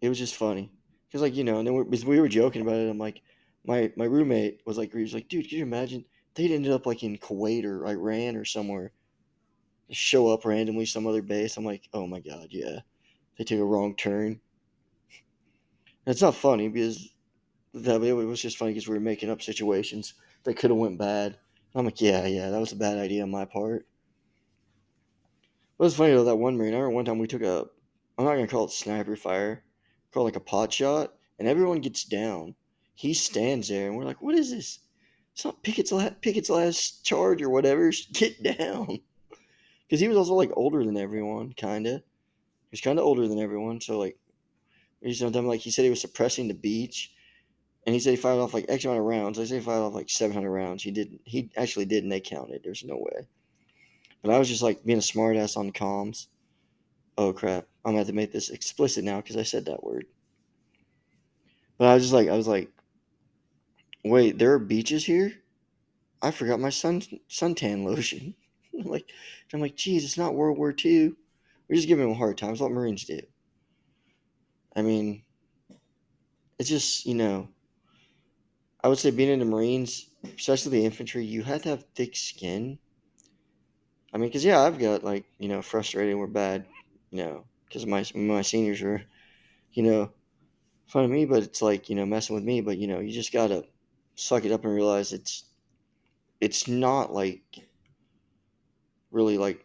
it 0.00 0.08
was 0.08 0.18
just 0.18 0.34
funny 0.34 0.70
because 1.06 1.22
like 1.22 1.34
you 1.34 1.44
know 1.44 1.58
and 1.58 1.66
then 1.66 1.74
we're, 1.74 1.84
we 1.84 2.20
were 2.20 2.28
joking 2.28 2.62
about 2.62 2.74
it 2.74 2.88
i'm 2.88 2.98
like 2.98 3.22
my 3.66 3.92
my 3.96 4.04
roommate 4.04 4.60
was 4.66 4.78
like 4.78 4.92
he 4.92 5.00
was 5.00 5.14
like 5.14 5.28
dude 5.28 5.48
can 5.48 5.58
you 5.58 5.64
imagine 5.64 6.04
they'd 6.34 6.52
ended 6.52 6.72
up 6.72 6.86
like 6.86 7.02
in 7.02 7.16
kuwait 7.18 7.64
or 7.64 7.86
iran 7.86 8.36
or 8.36 8.44
somewhere 8.44 8.92
show 9.90 10.28
up 10.28 10.44
randomly 10.44 10.86
some 10.86 11.06
other 11.06 11.22
base 11.22 11.56
i'm 11.56 11.64
like 11.64 11.88
oh 11.92 12.06
my 12.06 12.20
god 12.20 12.48
yeah 12.50 12.80
they 13.38 13.44
took 13.44 13.60
a 13.60 13.64
wrong 13.64 13.94
turn 13.94 14.26
and 16.06 16.12
it's 16.12 16.22
not 16.22 16.34
funny 16.34 16.68
because 16.68 17.14
that 17.72 18.02
it 18.02 18.12
was 18.12 18.42
just 18.42 18.56
funny 18.56 18.72
because 18.72 18.88
we 18.88 18.94
were 18.94 19.00
making 19.00 19.30
up 19.30 19.42
situations 19.42 20.14
that 20.44 20.56
could 20.56 20.70
have 20.70 20.78
went 20.78 20.98
bad 20.98 21.36
i'm 21.74 21.84
like 21.84 22.00
yeah 22.00 22.26
yeah 22.26 22.50
that 22.50 22.58
was 22.58 22.72
a 22.72 22.76
bad 22.76 22.98
idea 22.98 23.22
on 23.22 23.30
my 23.30 23.44
part 23.44 23.86
it 25.78 25.82
was 25.82 25.94
funny 25.94 26.14
though 26.14 26.24
that 26.24 26.36
one 26.36 26.56
marine. 26.56 26.72
I 26.72 26.78
remember 26.78 26.94
one 26.94 27.04
time 27.04 27.18
we 27.18 27.26
took 27.26 27.42
a, 27.42 27.66
I'm 28.16 28.24
not 28.24 28.34
gonna 28.34 28.46
call 28.46 28.64
it 28.64 28.70
sniper 28.70 29.14
fire, 29.14 29.62
call 30.10 30.22
it 30.22 30.24
like 30.24 30.36
a 30.36 30.40
pot 30.40 30.72
shot, 30.72 31.12
and 31.38 31.46
everyone 31.46 31.80
gets 31.82 32.04
down. 32.04 32.54
He 32.96 33.12
stands 33.14 33.68
there, 33.68 33.86
and 33.86 33.96
we're 33.96 34.04
like, 34.04 34.22
"What 34.22 34.34
is 34.34 34.50
this? 34.50 34.80
It's 35.34 35.44
not 35.44 35.62
Pickett's 35.62 35.92
last, 35.92 36.20
Pickett's 36.22 36.50
last 36.50 37.04
charge 37.04 37.42
or 37.42 37.50
whatever. 37.50 37.92
Get 38.12 38.42
down." 38.58 39.00
Because 39.86 40.00
he 40.00 40.08
was 40.08 40.16
also 40.16 40.34
like 40.34 40.50
older 40.54 40.82
than 40.82 40.96
everyone, 40.96 41.52
kinda. 41.52 41.98
He 41.98 42.72
was 42.72 42.80
kind 42.80 42.98
of 42.98 43.04
older 43.04 43.28
than 43.28 43.38
everyone, 43.38 43.80
so 43.80 43.98
like, 43.98 44.18
he's 45.02 45.18
sometimes 45.18 45.46
like 45.46 45.60
he 45.60 45.70
said 45.70 45.84
he 45.84 45.90
was 45.90 46.00
suppressing 46.00 46.48
the 46.48 46.54
beach, 46.54 47.12
and 47.84 47.94
he 47.94 48.00
said 48.00 48.10
he 48.10 48.16
fired 48.16 48.40
off 48.40 48.54
like 48.54 48.64
X 48.68 48.84
amount 48.84 49.00
of 49.00 49.04
rounds. 49.04 49.38
I 49.38 49.44
say 49.44 49.56
he 49.56 49.60
fired 49.60 49.82
off 49.82 49.94
like 49.94 50.10
700 50.10 50.50
rounds. 50.50 50.82
He 50.82 50.90
didn't. 50.90 51.20
He 51.24 51.50
actually 51.56 51.84
did, 51.84 52.02
and 52.02 52.10
they 52.10 52.20
counted. 52.20 52.62
There's 52.64 52.82
no 52.82 52.96
way. 52.96 53.28
But 54.22 54.34
I 54.34 54.38
was 54.38 54.48
just 54.48 54.62
like 54.62 54.84
being 54.84 54.98
a 54.98 55.02
smartass 55.02 55.56
on 55.56 55.70
comms. 55.70 56.28
Oh 57.18 57.32
crap! 57.34 57.66
I'm 57.84 57.92
gonna 57.92 57.98
have 57.98 58.06
to 58.08 58.12
make 58.14 58.32
this 58.32 58.50
explicit 58.50 59.04
now 59.04 59.18
because 59.18 59.36
I 59.36 59.42
said 59.42 59.66
that 59.66 59.84
word. 59.84 60.06
But 61.78 61.88
I 61.88 61.94
was 61.94 62.02
just 62.02 62.14
like, 62.14 62.28
I 62.28 62.36
was 62.36 62.48
like, 62.48 62.70
wait, 64.10 64.38
there 64.38 64.52
are 64.52 64.58
beaches 64.58 65.04
here. 65.04 65.32
I 66.22 66.30
forgot 66.30 66.60
my 66.60 66.70
sun 66.70 67.02
suntan 67.28 67.84
lotion. 67.84 68.34
I'm 68.78 68.86
like, 68.86 69.10
I'm 69.52 69.60
like, 69.60 69.76
geez, 69.76 70.04
it's 70.04 70.18
not 70.18 70.34
World 70.34 70.58
War 70.58 70.74
II. 70.84 71.12
We're 71.68 71.76
just 71.76 71.88
giving 71.88 72.04
them 72.04 72.14
a 72.14 72.18
hard 72.18 72.38
time. 72.38 72.50
It's 72.52 72.60
what 72.60 72.70
Marines 72.70 73.04
do. 73.04 73.20
I 74.74 74.82
mean, 74.82 75.22
it's 76.58 76.68
just 76.68 77.06
you 77.06 77.14
know. 77.14 77.48
I 78.84 78.88
would 78.88 78.98
say 78.98 79.10
being 79.10 79.30
in 79.30 79.40
the 79.40 79.44
Marines, 79.44 80.10
especially 80.36 80.78
the 80.78 80.84
infantry, 80.84 81.24
you 81.24 81.42
have 81.42 81.62
to 81.62 81.70
have 81.70 81.84
thick 81.94 82.14
skin 82.14 82.78
I 84.16 84.18
mean, 84.18 84.30
because 84.30 84.46
yeah, 84.46 84.62
I've 84.62 84.78
got 84.78 85.04
like 85.04 85.26
you 85.38 85.46
know 85.46 85.60
frustrated. 85.60 86.16
We're 86.16 86.26
bad, 86.26 86.64
you 87.10 87.18
know, 87.22 87.44
because 87.66 87.84
my 87.84 88.02
my 88.14 88.40
seniors 88.40 88.80
were, 88.80 89.02
you 89.72 89.82
know, 89.82 90.10
fun 90.86 91.04
of 91.04 91.10
me, 91.10 91.26
but 91.26 91.42
it's 91.42 91.60
like 91.60 91.90
you 91.90 91.96
know 91.96 92.06
messing 92.06 92.34
with 92.34 92.42
me. 92.42 92.62
But 92.62 92.78
you 92.78 92.86
know, 92.86 93.00
you 93.00 93.12
just 93.12 93.30
gotta 93.30 93.66
suck 94.16 94.44
it 94.44 94.52
up 94.52 94.64
and 94.64 94.74
realize 94.74 95.12
it's 95.12 95.44
it's 96.40 96.66
not 96.66 97.12
like 97.12 97.60
really 99.10 99.38
like 99.38 99.64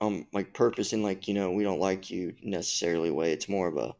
um 0.00 0.26
like 0.32 0.52
purpose 0.52 0.92
in 0.92 1.02
like 1.02 1.28
you 1.28 1.34
know 1.34 1.52
we 1.52 1.62
don't 1.62 1.80
like 1.80 2.10
you 2.10 2.34
necessarily 2.42 3.10
way. 3.10 3.32
It's 3.32 3.48
more 3.48 3.68
of 3.68 3.76
a 3.76 3.94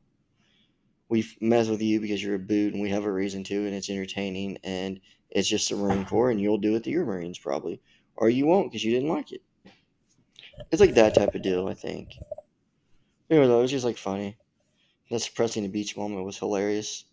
we 1.08 1.24
mess 1.40 1.68
with 1.68 1.82
you 1.82 2.00
because 2.00 2.22
you're 2.22 2.36
a 2.36 2.38
boot 2.38 2.72
and 2.72 2.82
we 2.82 2.90
have 2.90 3.04
a 3.04 3.12
reason 3.12 3.44
to 3.44 3.66
and 3.66 3.74
it's 3.74 3.90
entertaining 3.90 4.58
and 4.64 5.00
it's 5.30 5.48
just 5.48 5.68
the 5.68 5.76
Marine 5.76 6.04
Corps 6.04 6.30
and 6.30 6.40
you'll 6.40 6.58
do 6.58 6.76
it 6.76 6.84
to 6.84 6.90
your 6.90 7.04
Marines 7.04 7.38
probably 7.38 7.80
or 8.16 8.28
you 8.28 8.46
won't 8.46 8.70
because 8.70 8.84
you 8.84 8.92
didn't 8.92 9.08
like 9.08 9.32
it. 9.32 9.42
It's 10.70 10.80
like 10.80 10.94
that 10.94 11.14
type 11.14 11.34
of 11.34 11.42
deal, 11.42 11.68
I 11.68 11.74
think. 11.74 12.16
Anyway, 13.30 13.46
though, 13.46 13.58
it 13.58 13.62
was 13.62 13.70
just 13.70 13.84
like 13.84 13.96
funny. 13.96 14.36
That 15.10 15.20
suppressing 15.20 15.62
the 15.62 15.68
beach 15.68 15.96
moment 15.96 16.24
was 16.24 16.38
hilarious. 16.38 17.04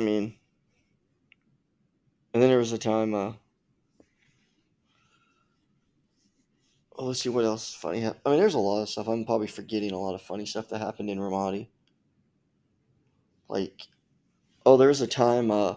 I 0.00 0.02
mean, 0.02 0.34
and 2.32 2.42
then 2.42 2.48
there 2.48 2.58
was 2.58 2.72
a 2.72 2.78
time. 2.78 3.14
Uh, 3.14 3.32
oh, 6.96 7.06
let's 7.06 7.20
see 7.20 7.28
what 7.28 7.44
else 7.44 7.74
funny. 7.74 8.02
Ha- 8.02 8.14
I 8.24 8.30
mean, 8.30 8.38
there's 8.38 8.54
a 8.54 8.58
lot 8.58 8.82
of 8.82 8.88
stuff. 8.88 9.08
I'm 9.08 9.24
probably 9.24 9.46
forgetting 9.46 9.92
a 9.92 9.98
lot 9.98 10.14
of 10.14 10.22
funny 10.22 10.46
stuff 10.46 10.68
that 10.68 10.78
happened 10.78 11.10
in 11.10 11.18
Ramadi. 11.18 11.68
Like, 13.48 13.82
oh, 14.64 14.76
there 14.76 14.88
was 14.88 15.00
a 15.02 15.06
time. 15.06 15.50
Uh, 15.50 15.74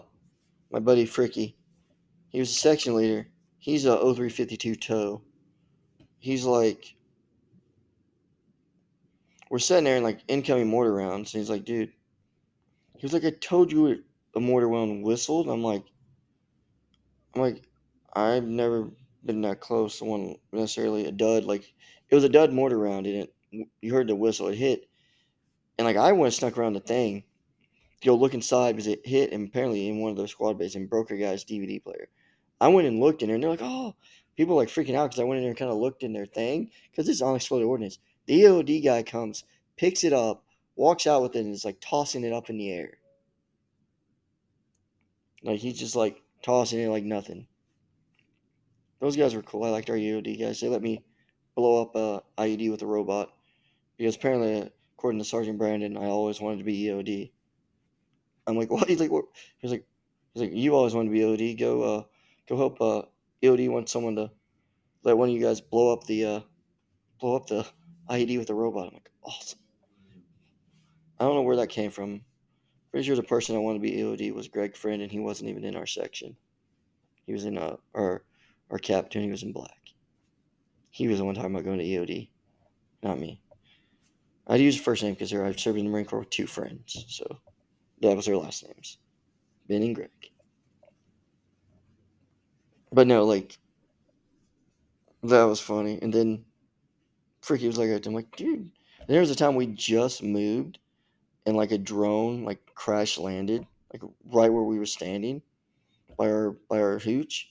my 0.70 0.78
buddy 0.78 1.06
Fricky 1.06 1.54
he 2.34 2.40
was 2.40 2.50
a 2.50 2.54
section 2.54 2.96
leader. 2.96 3.28
He's 3.60 3.84
a 3.84 3.96
0352 3.96 4.74
TOW. 4.74 5.22
he's 6.18 6.44
like, 6.44 6.96
we're 9.48 9.60
sitting 9.60 9.84
there 9.84 9.98
in 9.98 10.02
like 10.02 10.18
incoming 10.26 10.66
mortar 10.66 10.92
rounds, 10.92 11.32
and 11.32 11.40
he's 11.40 11.48
like, 11.48 11.64
dude, 11.64 11.92
he 12.96 13.06
was 13.06 13.12
like, 13.12 13.24
I 13.24 13.30
told 13.30 13.70
you 13.70 14.02
a 14.36 14.40
mortar 14.40 14.68
round 14.68 15.02
whistled. 15.02 15.48
I'm 15.48 15.62
like, 15.62 15.84
I'm 17.34 17.42
like, 17.42 17.62
I've 18.12 18.44
never 18.44 18.90
been 19.24 19.40
that 19.42 19.60
close 19.60 19.98
to 19.98 20.04
one 20.04 20.36
necessarily 20.52 21.06
a 21.06 21.12
dud. 21.12 21.44
Like 21.44 21.72
it 22.10 22.14
was 22.14 22.24
a 22.24 22.28
dud 22.28 22.52
mortar 22.52 22.78
round, 22.78 23.06
and 23.06 23.24
it 23.24 23.34
you 23.80 23.92
heard 23.92 24.08
the 24.08 24.16
whistle, 24.16 24.48
it 24.48 24.56
hit, 24.56 24.88
and 25.78 25.86
like 25.86 25.96
I 25.96 26.12
went 26.12 26.26
and 26.26 26.34
snuck 26.34 26.58
around 26.58 26.74
the 26.74 26.80
thing 26.80 27.24
to 28.00 28.08
go 28.08 28.14
look 28.14 28.34
inside 28.34 28.72
because 28.72 28.86
it 28.86 29.06
hit 29.06 29.32
and 29.32 29.48
apparently 29.48 29.88
in 29.88 30.00
one 30.00 30.10
of 30.10 30.16
those 30.16 30.30
squad 30.30 30.58
bays 30.58 30.74
and 30.74 30.90
broke 30.90 31.10
a 31.10 31.16
guy's 31.16 31.44
DVD 31.44 31.82
player. 31.82 32.08
I 32.60 32.68
went 32.68 32.88
and 32.88 33.00
looked 33.00 33.22
in 33.22 33.28
there, 33.28 33.34
and 33.34 33.42
they're 33.42 33.50
like, 33.50 33.62
oh, 33.62 33.94
people 34.36 34.56
like 34.56 34.68
freaking 34.68 34.94
out 34.94 35.10
because 35.10 35.20
I 35.20 35.24
went 35.24 35.38
in 35.38 35.44
there 35.44 35.50
and 35.50 35.58
kind 35.58 35.70
of 35.70 35.78
looked 35.78 36.02
in 36.02 36.12
their 36.12 36.26
thing 36.26 36.70
because 36.90 37.08
it's 37.08 37.22
unexploded 37.22 37.66
ordnance. 37.66 37.98
The 38.26 38.42
EOD 38.42 38.84
guy 38.84 39.02
comes, 39.02 39.44
picks 39.76 40.04
it 40.04 40.12
up, 40.12 40.44
walks 40.76 41.06
out 41.06 41.22
with 41.22 41.36
it, 41.36 41.40
and 41.40 41.54
is 41.54 41.64
like 41.64 41.80
tossing 41.80 42.24
it 42.24 42.32
up 42.32 42.50
in 42.50 42.58
the 42.58 42.70
air. 42.72 42.98
Like 45.44 45.60
he's 45.60 45.78
just 45.78 45.94
like 45.94 46.22
tossing 46.42 46.80
it 46.80 46.88
like 46.88 47.04
nothing. 47.04 47.46
Those 49.00 49.16
guys 49.16 49.34
were 49.34 49.42
cool. 49.42 49.64
I 49.64 49.68
liked 49.68 49.90
our 49.90 49.96
EOD 49.96 50.40
guys. 50.40 50.60
They 50.60 50.68
let 50.68 50.82
me 50.82 51.04
blow 51.54 51.82
up 51.82 51.94
a 51.94 52.22
IED 52.42 52.70
with 52.70 52.82
a 52.82 52.86
robot 52.86 53.30
because 53.98 54.16
apparently, 54.16 54.70
according 54.96 55.18
to 55.18 55.24
Sergeant 55.24 55.58
Brandon, 55.58 55.96
I 55.96 56.06
always 56.06 56.40
wanted 56.40 56.58
to 56.58 56.64
be 56.64 56.84
EOD. 56.84 57.30
I'm 58.46 58.56
like, 58.56 58.70
what? 58.72 58.88
He's 58.88 59.00
like, 59.00 59.10
what? 59.10 59.26
He's 59.58 59.70
like, 59.70 59.84
he's 60.32 60.42
like, 60.42 60.52
you 60.54 60.74
always 60.74 60.94
wanted 60.94 61.10
to 61.10 61.12
be 61.12 61.20
EOD. 61.20 61.60
Go, 61.60 61.82
uh, 61.82 62.02
go 62.48 62.56
help. 62.56 62.80
Uh, 62.80 63.02
EOD 63.42 63.68
wants 63.68 63.92
someone 63.92 64.16
to 64.16 64.30
let 65.02 65.18
one 65.18 65.28
of 65.28 65.34
you 65.34 65.42
guys 65.42 65.60
blow 65.60 65.92
up 65.92 66.04
the, 66.04 66.24
uh, 66.24 66.40
blow 67.20 67.36
up 67.36 67.46
the 67.46 67.66
IED 68.08 68.38
with 68.38 68.48
a 68.48 68.54
robot. 68.54 68.88
I'm 68.88 68.94
like, 68.94 69.10
awesome. 69.22 69.58
I 71.20 71.24
don't 71.24 71.34
know 71.34 71.42
where 71.42 71.56
that 71.56 71.68
came 71.68 71.90
from. 71.90 72.22
Pretty 72.94 73.08
sure 73.08 73.16
the 73.16 73.24
person 73.24 73.56
I 73.56 73.58
wanted 73.58 73.78
to 73.78 73.90
be 73.90 73.96
EOD 73.96 74.32
was 74.32 74.46
Greg 74.46 74.76
Friend, 74.76 75.02
and 75.02 75.10
he 75.10 75.18
wasn't 75.18 75.50
even 75.50 75.64
in 75.64 75.74
our 75.74 75.84
section. 75.84 76.36
He 77.26 77.32
was 77.32 77.44
in 77.44 77.58
uh, 77.58 77.74
our 77.92 78.22
our 78.70 78.78
captain. 78.78 79.20
He 79.20 79.32
was 79.32 79.42
in 79.42 79.50
black. 79.50 79.80
He 80.90 81.08
was 81.08 81.18
the 81.18 81.24
one 81.24 81.34
talking 81.34 81.50
about 81.50 81.64
going 81.64 81.80
to 81.80 81.84
EOD, 81.84 82.28
not 83.02 83.18
me. 83.18 83.40
I'd 84.46 84.60
use 84.60 84.80
first 84.80 85.02
name 85.02 85.14
because 85.14 85.34
I've 85.34 85.58
served 85.58 85.76
in 85.76 85.86
the 85.86 85.90
Marine 85.90 86.04
Corps 86.04 86.20
with 86.20 86.30
two 86.30 86.46
friends, 86.46 87.04
so 87.08 87.40
that 88.00 88.14
was 88.14 88.26
their 88.26 88.36
last 88.36 88.64
names, 88.64 88.98
Ben 89.66 89.82
and 89.82 89.96
Greg. 89.96 90.10
But 92.92 93.08
no, 93.08 93.24
like 93.24 93.58
that 95.24 95.42
was 95.42 95.58
funny. 95.58 95.98
And 96.00 96.14
then 96.14 96.44
Freaky 97.40 97.66
was 97.66 97.76
like, 97.76 98.06
I'm 98.06 98.14
like, 98.14 98.36
dude. 98.36 98.70
there 99.08 99.18
was 99.18 99.32
a 99.32 99.34
time 99.34 99.56
we 99.56 99.66
just 99.66 100.22
moved, 100.22 100.78
and 101.46 101.56
like 101.56 101.72
a 101.72 101.78
drone 101.78 102.44
like 102.44 102.60
crash 102.74 103.18
landed 103.18 103.66
like 103.92 104.02
right 104.32 104.52
where 104.52 104.62
we 104.62 104.78
were 104.78 104.86
standing 104.86 105.40
by 106.18 106.28
our 106.28 106.56
by 106.68 106.80
our 106.80 106.98
hooch, 106.98 107.50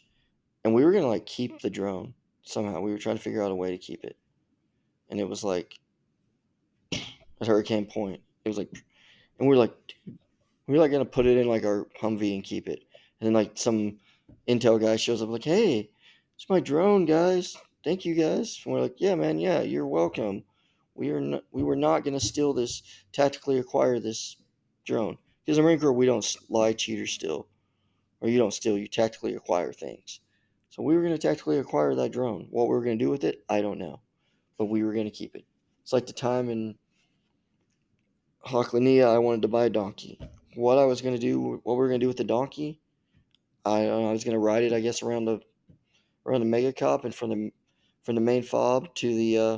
and 0.64 0.74
we 0.74 0.84
were 0.84 0.92
gonna 0.92 1.08
like 1.08 1.26
keep 1.26 1.62
the 1.62 1.70
drone 1.70 2.14
somehow. 2.44 2.82
We 2.82 2.92
were 2.92 2.98
trying 2.98 3.18
to 3.18 3.22
figure 3.22 3.44
out 3.44 3.52
a 3.52 3.56
way 3.56 3.72
to 3.72 3.78
keep 3.78 4.04
it, 4.04 4.18
and 5.10 5.20
it 5.20 5.28
was 5.28 5.44
like 5.44 5.80
at 6.94 7.48
Hurricane 7.48 7.86
Point. 7.86 8.22
It 8.46 8.50
was 8.50 8.58
like, 8.58 8.70
and 9.40 9.48
we 9.48 9.56
were 9.56 9.58
like, 9.58 9.74
were 10.68 10.78
like 10.78 10.92
gonna 10.92 11.06
put 11.06 11.26
it 11.26 11.38
in 11.38 11.48
like 11.48 11.66
our 11.66 11.88
Humvee 12.02 12.36
and 12.36 12.44
keep 12.44 12.68
it, 12.68 12.84
and 13.20 13.28
then 13.28 13.34
like 13.34 13.52
some 13.56 13.98
intel 14.48 14.80
guy 14.80 14.96
shows 14.96 15.22
up 15.22 15.30
like, 15.30 15.44
hey, 15.44 15.90
it's 16.36 16.50
my 16.50 16.60
drone, 16.60 17.06
guys. 17.06 17.56
Thank 17.84 18.06
you, 18.06 18.15
guys. 18.15 18.62
And 18.65 18.74
we're 18.74 18.82
like, 18.82 18.96
yeah, 18.98 19.15
man, 19.15 19.39
yeah, 19.39 19.62
you're 19.62 19.88
welcome. 19.88 20.44
We 20.95 21.10
are 21.10 21.41
we 21.51 21.63
were 21.63 21.75
not 21.75 22.03
gonna 22.03 22.19
steal 22.19 22.53
this, 22.53 22.84
tactically 23.12 23.58
acquire 23.58 23.99
this 23.99 24.38
drone 24.86 25.17
because 25.45 25.58
in 25.58 25.63
Marine 25.63 25.79
Corps 25.79 25.93
we 25.93 26.06
don't 26.06 26.36
lie, 26.49 26.73
cheat, 26.73 26.99
or 26.99 27.08
steal, 27.08 27.47
or 28.21 28.29
you 28.29 28.38
don't 28.38 28.53
steal. 28.53 28.77
You 28.77 28.88
tactically 28.88 29.36
acquire 29.36 29.73
things. 29.73 30.21
So 30.69 30.82
we 30.82 30.95
were 30.95 31.01
going 31.01 31.13
to 31.13 31.19
tactically 31.19 31.60
acquire 31.60 31.93
that 31.93 32.12
drone. 32.12 32.47
What 32.49 32.67
we 32.67 32.75
were 32.75 32.84
going 32.84 32.97
to 32.97 33.06
do 33.06 33.12
with 33.12 33.23
it, 33.23 33.43
I 33.47 33.62
don't 33.62 33.77
know. 33.77 33.99
But 34.58 34.65
we 34.65 34.84
were 34.84 34.93
going 34.93 35.06
to 35.06 35.12
keep 35.12 35.36
it. 35.36 35.45
It's 35.84 35.93
like 35.93 36.08
the 36.08 36.13
time 36.13 36.49
in 36.49 36.75
Haqlaniyah, 38.47 39.08
I 39.08 39.19
wanted 39.19 39.43
to 39.43 39.49
buy 39.49 39.65
a 39.65 39.69
donkey. 39.69 40.19
What 40.56 40.77
I 40.77 40.86
was 40.86 41.01
going 41.01 41.13
to 41.13 41.21
do, 41.21 41.62
what 41.63 41.73
we 41.73 41.77
were 41.77 41.89
going 41.89 41.99
to 41.99 42.03
do 42.03 42.08
with 42.08 42.17
the 42.17 42.23
donkey, 42.23 42.79
I, 43.63 43.86
I 43.86 44.12
was 44.12 44.23
going 44.23 44.34
to 44.34 44.39
ride 44.39 44.63
it, 44.63 44.73
I 44.73 44.79
guess, 44.79 45.03
around 45.03 45.25
the 45.25 45.41
around 46.25 46.39
the 46.39 46.47
Mega 46.47 46.71
Cop 46.73 47.06
and 47.06 47.13
from 47.13 47.29
the 47.29 47.51
from 48.01 48.15
the 48.15 48.21
main 48.21 48.41
fob 48.41 48.95
to 48.95 49.13
the 49.13 49.38
uh, 49.38 49.58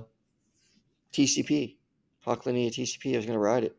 TCP, 1.15 1.77
Haqlaniyah 2.25 2.71
TCP. 2.71 3.13
I 3.13 3.17
was 3.17 3.25
going 3.25 3.37
to 3.37 3.39
ride 3.39 3.63
it. 3.63 3.75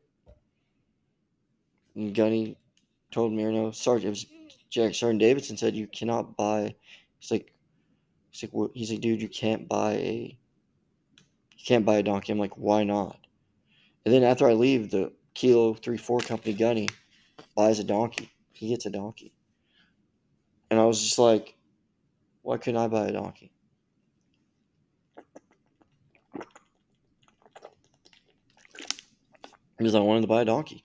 And 1.94 2.14
Gunny 2.14 2.57
told 3.11 3.33
me, 3.33 3.44
or 3.44 3.53
no, 3.53 3.70
Sergeant, 3.70 4.07
it 4.07 4.11
was 4.11 4.27
Jack 4.70 4.94
Sergeant 4.94 5.20
Davidson 5.20 5.57
said 5.57 5.75
you 5.75 5.87
cannot 5.87 6.37
buy 6.37 6.75
He's 7.18 7.31
like, 7.31 7.53
he's 8.31 8.42
like, 8.42 8.70
he's 8.75 8.90
like, 8.90 9.01
dude, 9.01 9.22
you 9.22 9.29
can't 9.29 9.68
buy 9.68 9.94
a, 9.94 10.38
you 11.57 11.64
can't 11.66 11.85
buy 11.85 11.96
a 11.96 12.03
donkey. 12.03 12.33
I'm 12.33 12.38
like, 12.38 12.57
why 12.57 12.85
not? 12.85 13.18
And 14.05 14.14
then 14.14 14.22
after 14.22 14.49
I 14.49 14.53
leave, 14.53 14.90
the 14.90 15.12
Kilo 15.35 15.75
Three 15.75 15.96
Four 15.96 16.20
Company 16.20 16.55
Gunny 16.55 16.88
buys 17.57 17.79
a 17.79 17.85
donkey. 17.85 18.31
He 18.53 18.68
gets 18.68 18.87
a 18.87 18.90
donkey, 18.90 19.33
and 20.70 20.81
I 20.81 20.85
was 20.85 21.03
just 21.03 21.18
like, 21.18 21.57
why 22.42 22.59
couldn't 22.59 22.81
I 22.81 22.88
buy 22.88 23.09
a 23.09 23.12
donkey? 23.12 23.51
Because 29.76 29.94
I 29.94 30.00
wanted 30.00 30.22
to 30.22 30.26
buy 30.26 30.42
a 30.42 30.44
donkey. 30.46 30.84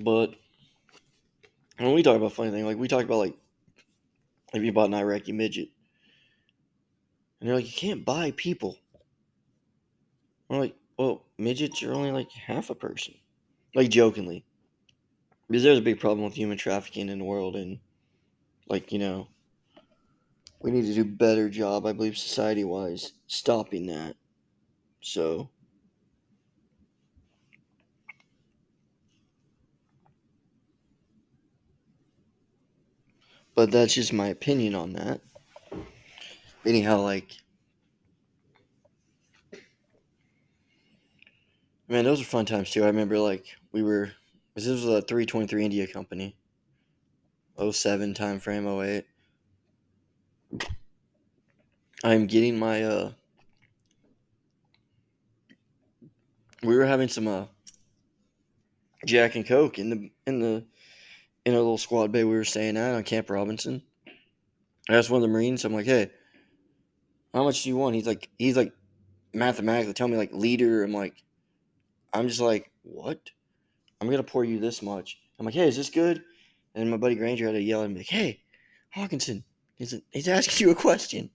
But 0.00 0.34
when 1.78 1.94
we 1.94 2.02
talk 2.02 2.16
about 2.16 2.32
funny 2.32 2.50
thing, 2.50 2.64
like 2.64 2.76
we 2.76 2.88
talk 2.88 3.04
about 3.04 3.18
like 3.18 3.34
if 4.52 4.62
you 4.62 4.72
bought 4.72 4.88
an 4.88 4.94
Iraqi 4.94 5.32
midget, 5.32 5.68
and 7.40 7.48
they're 7.48 7.56
like, 7.56 7.66
you 7.66 7.72
can't 7.72 8.04
buy 8.04 8.32
people. 8.32 8.76
We're 10.48 10.58
like, 10.58 10.76
well, 10.98 11.24
midgets 11.36 11.82
are 11.82 11.92
only 11.92 12.10
like 12.10 12.30
half 12.30 12.70
a 12.70 12.74
person, 12.74 13.14
like 13.74 13.90
jokingly, 13.90 14.44
because 15.48 15.62
there's 15.62 15.78
a 15.78 15.82
big 15.82 16.00
problem 16.00 16.24
with 16.24 16.34
human 16.34 16.58
trafficking 16.58 17.08
in 17.08 17.18
the 17.18 17.24
world, 17.24 17.56
and 17.56 17.78
like 18.68 18.92
you 18.92 18.98
know, 18.98 19.28
we 20.60 20.70
need 20.70 20.86
to 20.86 20.94
do 20.94 21.04
better 21.04 21.48
job, 21.48 21.86
I 21.86 21.92
believe, 21.92 22.18
society 22.18 22.64
wise, 22.64 23.12
stopping 23.26 23.86
that. 23.86 24.16
So 25.00 25.50
But 33.58 33.72
that's 33.72 33.94
just 33.94 34.12
my 34.12 34.28
opinion 34.28 34.76
on 34.76 34.92
that. 34.92 35.20
Anyhow, 36.64 37.00
like, 37.00 37.32
man, 41.88 42.04
those 42.04 42.20
were 42.20 42.24
fun 42.24 42.46
times 42.46 42.70
too. 42.70 42.84
I 42.84 42.86
remember, 42.86 43.18
like, 43.18 43.46
we 43.72 43.82
were, 43.82 44.12
this 44.54 44.68
was 44.68 44.84
a 44.84 45.02
323 45.02 45.64
India 45.64 45.88
company, 45.88 46.36
07 47.58 48.14
time 48.14 48.38
frame, 48.38 48.64
08. 48.68 49.06
I'm 52.04 52.26
getting 52.26 52.58
my, 52.58 52.84
uh, 52.84 53.12
we 56.62 56.76
were 56.76 56.86
having 56.86 57.08
some, 57.08 57.26
uh, 57.26 57.46
Jack 59.06 59.36
and 59.36 59.46
Coke 59.46 59.78
in 59.78 59.90
the, 59.90 60.10
in 60.26 60.40
the, 60.40 60.64
in 61.44 61.54
a 61.54 61.56
little 61.56 61.78
squad 61.78 62.12
bay 62.12 62.24
we 62.24 62.34
were 62.34 62.44
staying 62.44 62.76
at 62.76 62.94
on 62.94 63.02
Camp 63.04 63.30
Robinson. 63.30 63.82
I 64.88 64.96
asked 64.96 65.10
one 65.10 65.22
of 65.22 65.28
the 65.28 65.32
Marines, 65.32 65.64
I'm 65.64 65.74
like, 65.74 65.86
hey, 65.86 66.10
how 67.34 67.44
much 67.44 67.62
do 67.62 67.68
you 67.68 67.76
want? 67.76 67.94
He's 67.94 68.06
like, 68.06 68.28
he's 68.38 68.56
like, 68.56 68.72
mathematically 69.34 69.92
tell 69.92 70.08
me 70.08 70.16
like 70.16 70.32
liter. 70.32 70.82
I'm 70.82 70.92
like, 70.92 71.14
I'm 72.12 72.28
just 72.28 72.40
like, 72.40 72.70
what? 72.82 73.20
I'm 74.00 74.10
gonna 74.10 74.22
pour 74.22 74.44
you 74.44 74.58
this 74.58 74.82
much. 74.82 75.18
I'm 75.38 75.46
like, 75.46 75.54
hey, 75.54 75.68
is 75.68 75.76
this 75.76 75.90
good? 75.90 76.22
And 76.74 76.90
my 76.90 76.96
buddy 76.96 77.14
Granger 77.14 77.46
had 77.46 77.52
to 77.52 77.62
yell 77.62 77.82
at 77.82 77.90
me, 77.90 77.98
like, 77.98 78.08
hey, 78.08 78.42
Hawkinson, 78.90 79.44
he's 79.78 79.94
he's 80.10 80.28
asking 80.28 80.66
you 80.66 80.72
a 80.72 80.76
question. 80.76 81.30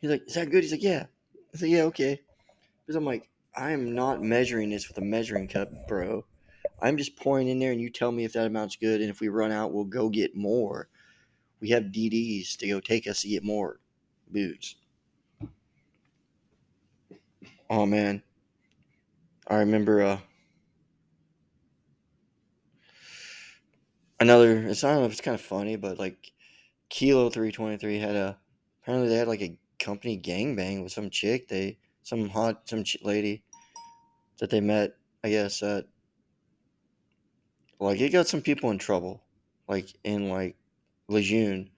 He's 0.00 0.10
like, 0.10 0.22
is 0.26 0.34
that 0.34 0.50
good? 0.50 0.62
He's 0.62 0.72
like, 0.72 0.82
yeah. 0.82 1.06
I 1.54 1.56
said, 1.56 1.70
yeah, 1.70 1.82
okay. 1.84 2.20
Because 2.84 2.96
I'm 2.96 3.04
like, 3.04 3.28
I 3.56 3.70
am 3.70 3.94
not 3.94 4.22
measuring 4.22 4.70
this 4.70 4.88
with 4.88 4.98
a 4.98 5.02
measuring 5.02 5.48
cup, 5.48 5.70
bro. 5.88 6.24
I'm 6.82 6.96
just 6.96 7.16
pouring 7.16 7.48
in 7.48 7.58
there 7.58 7.72
and 7.72 7.80
you 7.80 7.90
tell 7.90 8.12
me 8.12 8.24
if 8.24 8.32
that 8.34 8.46
amount's 8.46 8.76
good. 8.76 9.00
And 9.00 9.08
if 9.08 9.20
we 9.20 9.28
run 9.28 9.52
out, 9.52 9.72
we'll 9.72 9.84
go 9.84 10.08
get 10.08 10.36
more. 10.36 10.88
We 11.60 11.70
have 11.70 11.84
DDs 11.84 12.56
to 12.58 12.68
go 12.68 12.80
take 12.80 13.06
us 13.06 13.22
to 13.22 13.28
get 13.28 13.44
more 13.44 13.80
booze. 14.28 14.76
Oh 17.70 17.86
man. 17.86 18.22
I 19.46 19.56
remember 19.56 20.02
uh 20.02 20.18
another. 24.20 24.66
It's 24.66 24.84
I 24.84 24.90
don't 24.90 25.00
know 25.00 25.06
if 25.06 25.12
it's 25.12 25.20
kind 25.20 25.34
of 25.34 25.40
funny, 25.40 25.76
but 25.76 25.98
like 25.98 26.32
Kilo 26.94 27.28
three 27.28 27.50
twenty 27.50 27.76
three 27.76 27.98
had 27.98 28.14
a 28.14 28.38
apparently 28.80 29.08
they 29.08 29.16
had 29.16 29.26
like 29.26 29.42
a 29.42 29.58
company 29.80 30.16
gangbang 30.16 30.80
with 30.80 30.92
some 30.92 31.10
chick. 31.10 31.48
They 31.48 31.76
some 32.04 32.28
hot 32.28 32.68
some 32.68 32.84
ch- 32.84 32.98
lady 33.02 33.42
that 34.38 34.48
they 34.48 34.60
met 34.60 34.94
I 35.24 35.30
guess 35.30 35.60
at 35.64 35.86
like 37.80 38.00
it 38.00 38.10
got 38.10 38.28
some 38.28 38.42
people 38.42 38.70
in 38.70 38.78
trouble. 38.78 39.24
Like 39.66 39.88
in 40.04 40.28
like 40.28 40.54
Lejeune. 41.08 41.70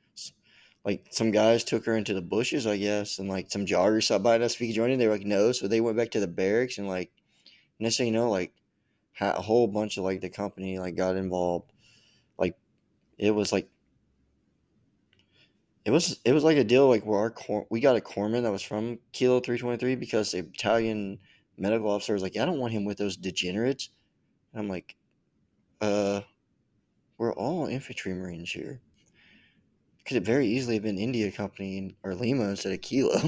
Like 0.84 1.06
some 1.08 1.30
guys 1.30 1.64
took 1.64 1.86
her 1.86 1.96
into 1.96 2.12
the 2.12 2.20
bushes 2.20 2.66
I 2.66 2.76
guess 2.76 3.18
and 3.18 3.26
like 3.26 3.50
some 3.50 3.64
joggers 3.64 4.02
stopped 4.02 4.22
by 4.22 4.34
and 4.34 4.44
asked 4.44 4.60
if 4.60 4.66
could 4.66 4.74
join 4.74 4.90
in 4.90 4.98
they 4.98 5.06
were 5.06 5.14
like 5.14 5.24
no 5.24 5.50
so 5.52 5.66
they 5.66 5.80
went 5.80 5.96
back 5.96 6.10
to 6.10 6.20
the 6.20 6.28
barracks 6.28 6.76
and 6.76 6.88
like 6.88 7.10
next 7.78 7.96
thing 7.96 8.08
you 8.08 8.12
know 8.12 8.30
like 8.30 8.52
a 9.18 9.40
whole 9.40 9.66
bunch 9.66 9.96
of 9.96 10.04
like 10.04 10.20
the 10.20 10.28
company 10.28 10.78
like 10.78 10.94
got 10.94 11.16
involved. 11.16 11.72
Like 12.38 12.58
it 13.16 13.30
was 13.30 13.50
like 13.50 13.70
it 15.86 15.92
was 15.92 16.18
it 16.24 16.32
was 16.32 16.42
like 16.42 16.56
a 16.56 16.64
deal 16.64 16.88
like 16.88 17.06
where 17.06 17.20
our 17.20 17.30
cor- 17.30 17.68
we 17.70 17.78
got 17.78 17.96
a 17.96 18.00
corpsman 18.00 18.42
that 18.42 18.50
was 18.50 18.60
from 18.60 18.98
Kilo 19.12 19.38
323 19.38 19.94
because 19.94 20.32
the 20.32 20.38
Italian 20.38 21.20
medical 21.56 21.88
officer 21.88 22.12
was 22.12 22.24
like, 22.24 22.36
I 22.36 22.44
don't 22.44 22.58
want 22.58 22.72
him 22.72 22.84
with 22.84 22.98
those 22.98 23.16
degenerates. 23.16 23.90
And 24.52 24.60
I'm 24.60 24.68
like, 24.68 24.96
uh, 25.80 26.22
we're 27.18 27.32
all 27.34 27.68
infantry 27.68 28.12
marines 28.14 28.50
here. 28.50 28.80
Could 30.04 30.16
it 30.16 30.24
very 30.24 30.48
easily 30.48 30.74
have 30.74 30.82
been 30.82 30.98
India 30.98 31.30
Company 31.30 31.94
or 32.02 32.16
Lima 32.16 32.48
instead 32.48 32.72
of 32.72 32.80
Kilo 32.80 33.20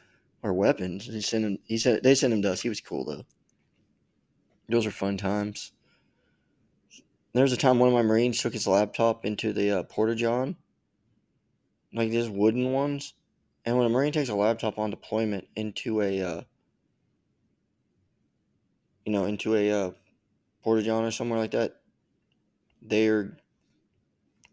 or 0.42 0.54
weapons? 0.54 1.04
He 1.04 1.20
sent 1.20 1.44
him. 1.44 1.58
He 1.64 1.76
said 1.76 2.02
they 2.02 2.14
sent 2.14 2.32
him 2.32 2.40
to 2.42 2.52
us. 2.52 2.62
He 2.62 2.70
was 2.70 2.80
cool 2.80 3.04
though. 3.04 3.26
Those 4.70 4.86
were 4.86 4.90
fun 4.90 5.18
times. 5.18 5.72
There 7.34 7.42
was 7.42 7.52
a 7.52 7.58
time 7.58 7.78
one 7.78 7.90
of 7.90 7.94
my 7.94 8.00
Marines 8.00 8.40
took 8.40 8.54
his 8.54 8.66
laptop 8.66 9.26
into 9.26 9.52
the 9.52 9.80
uh, 9.80 9.82
porta 9.82 10.14
john, 10.14 10.56
like 11.96 12.10
these 12.10 12.28
wooden 12.28 12.72
ones, 12.72 13.14
and 13.64 13.76
when 13.76 13.86
a 13.86 13.88
Marine 13.88 14.12
takes 14.12 14.28
a 14.28 14.34
laptop 14.34 14.78
on 14.78 14.90
deployment 14.90 15.48
into 15.56 16.02
a, 16.02 16.22
uh, 16.22 16.40
you 19.04 19.12
know, 19.12 19.24
into 19.24 19.56
a 19.56 19.70
uh, 19.70 19.90
porta 20.62 20.82
john 20.82 21.04
or 21.04 21.10
somewhere 21.10 21.38
like 21.38 21.52
that, 21.52 21.80
they're 22.82 23.38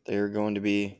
they're 0.06 0.30
going 0.30 0.56
to 0.56 0.62
be 0.62 0.98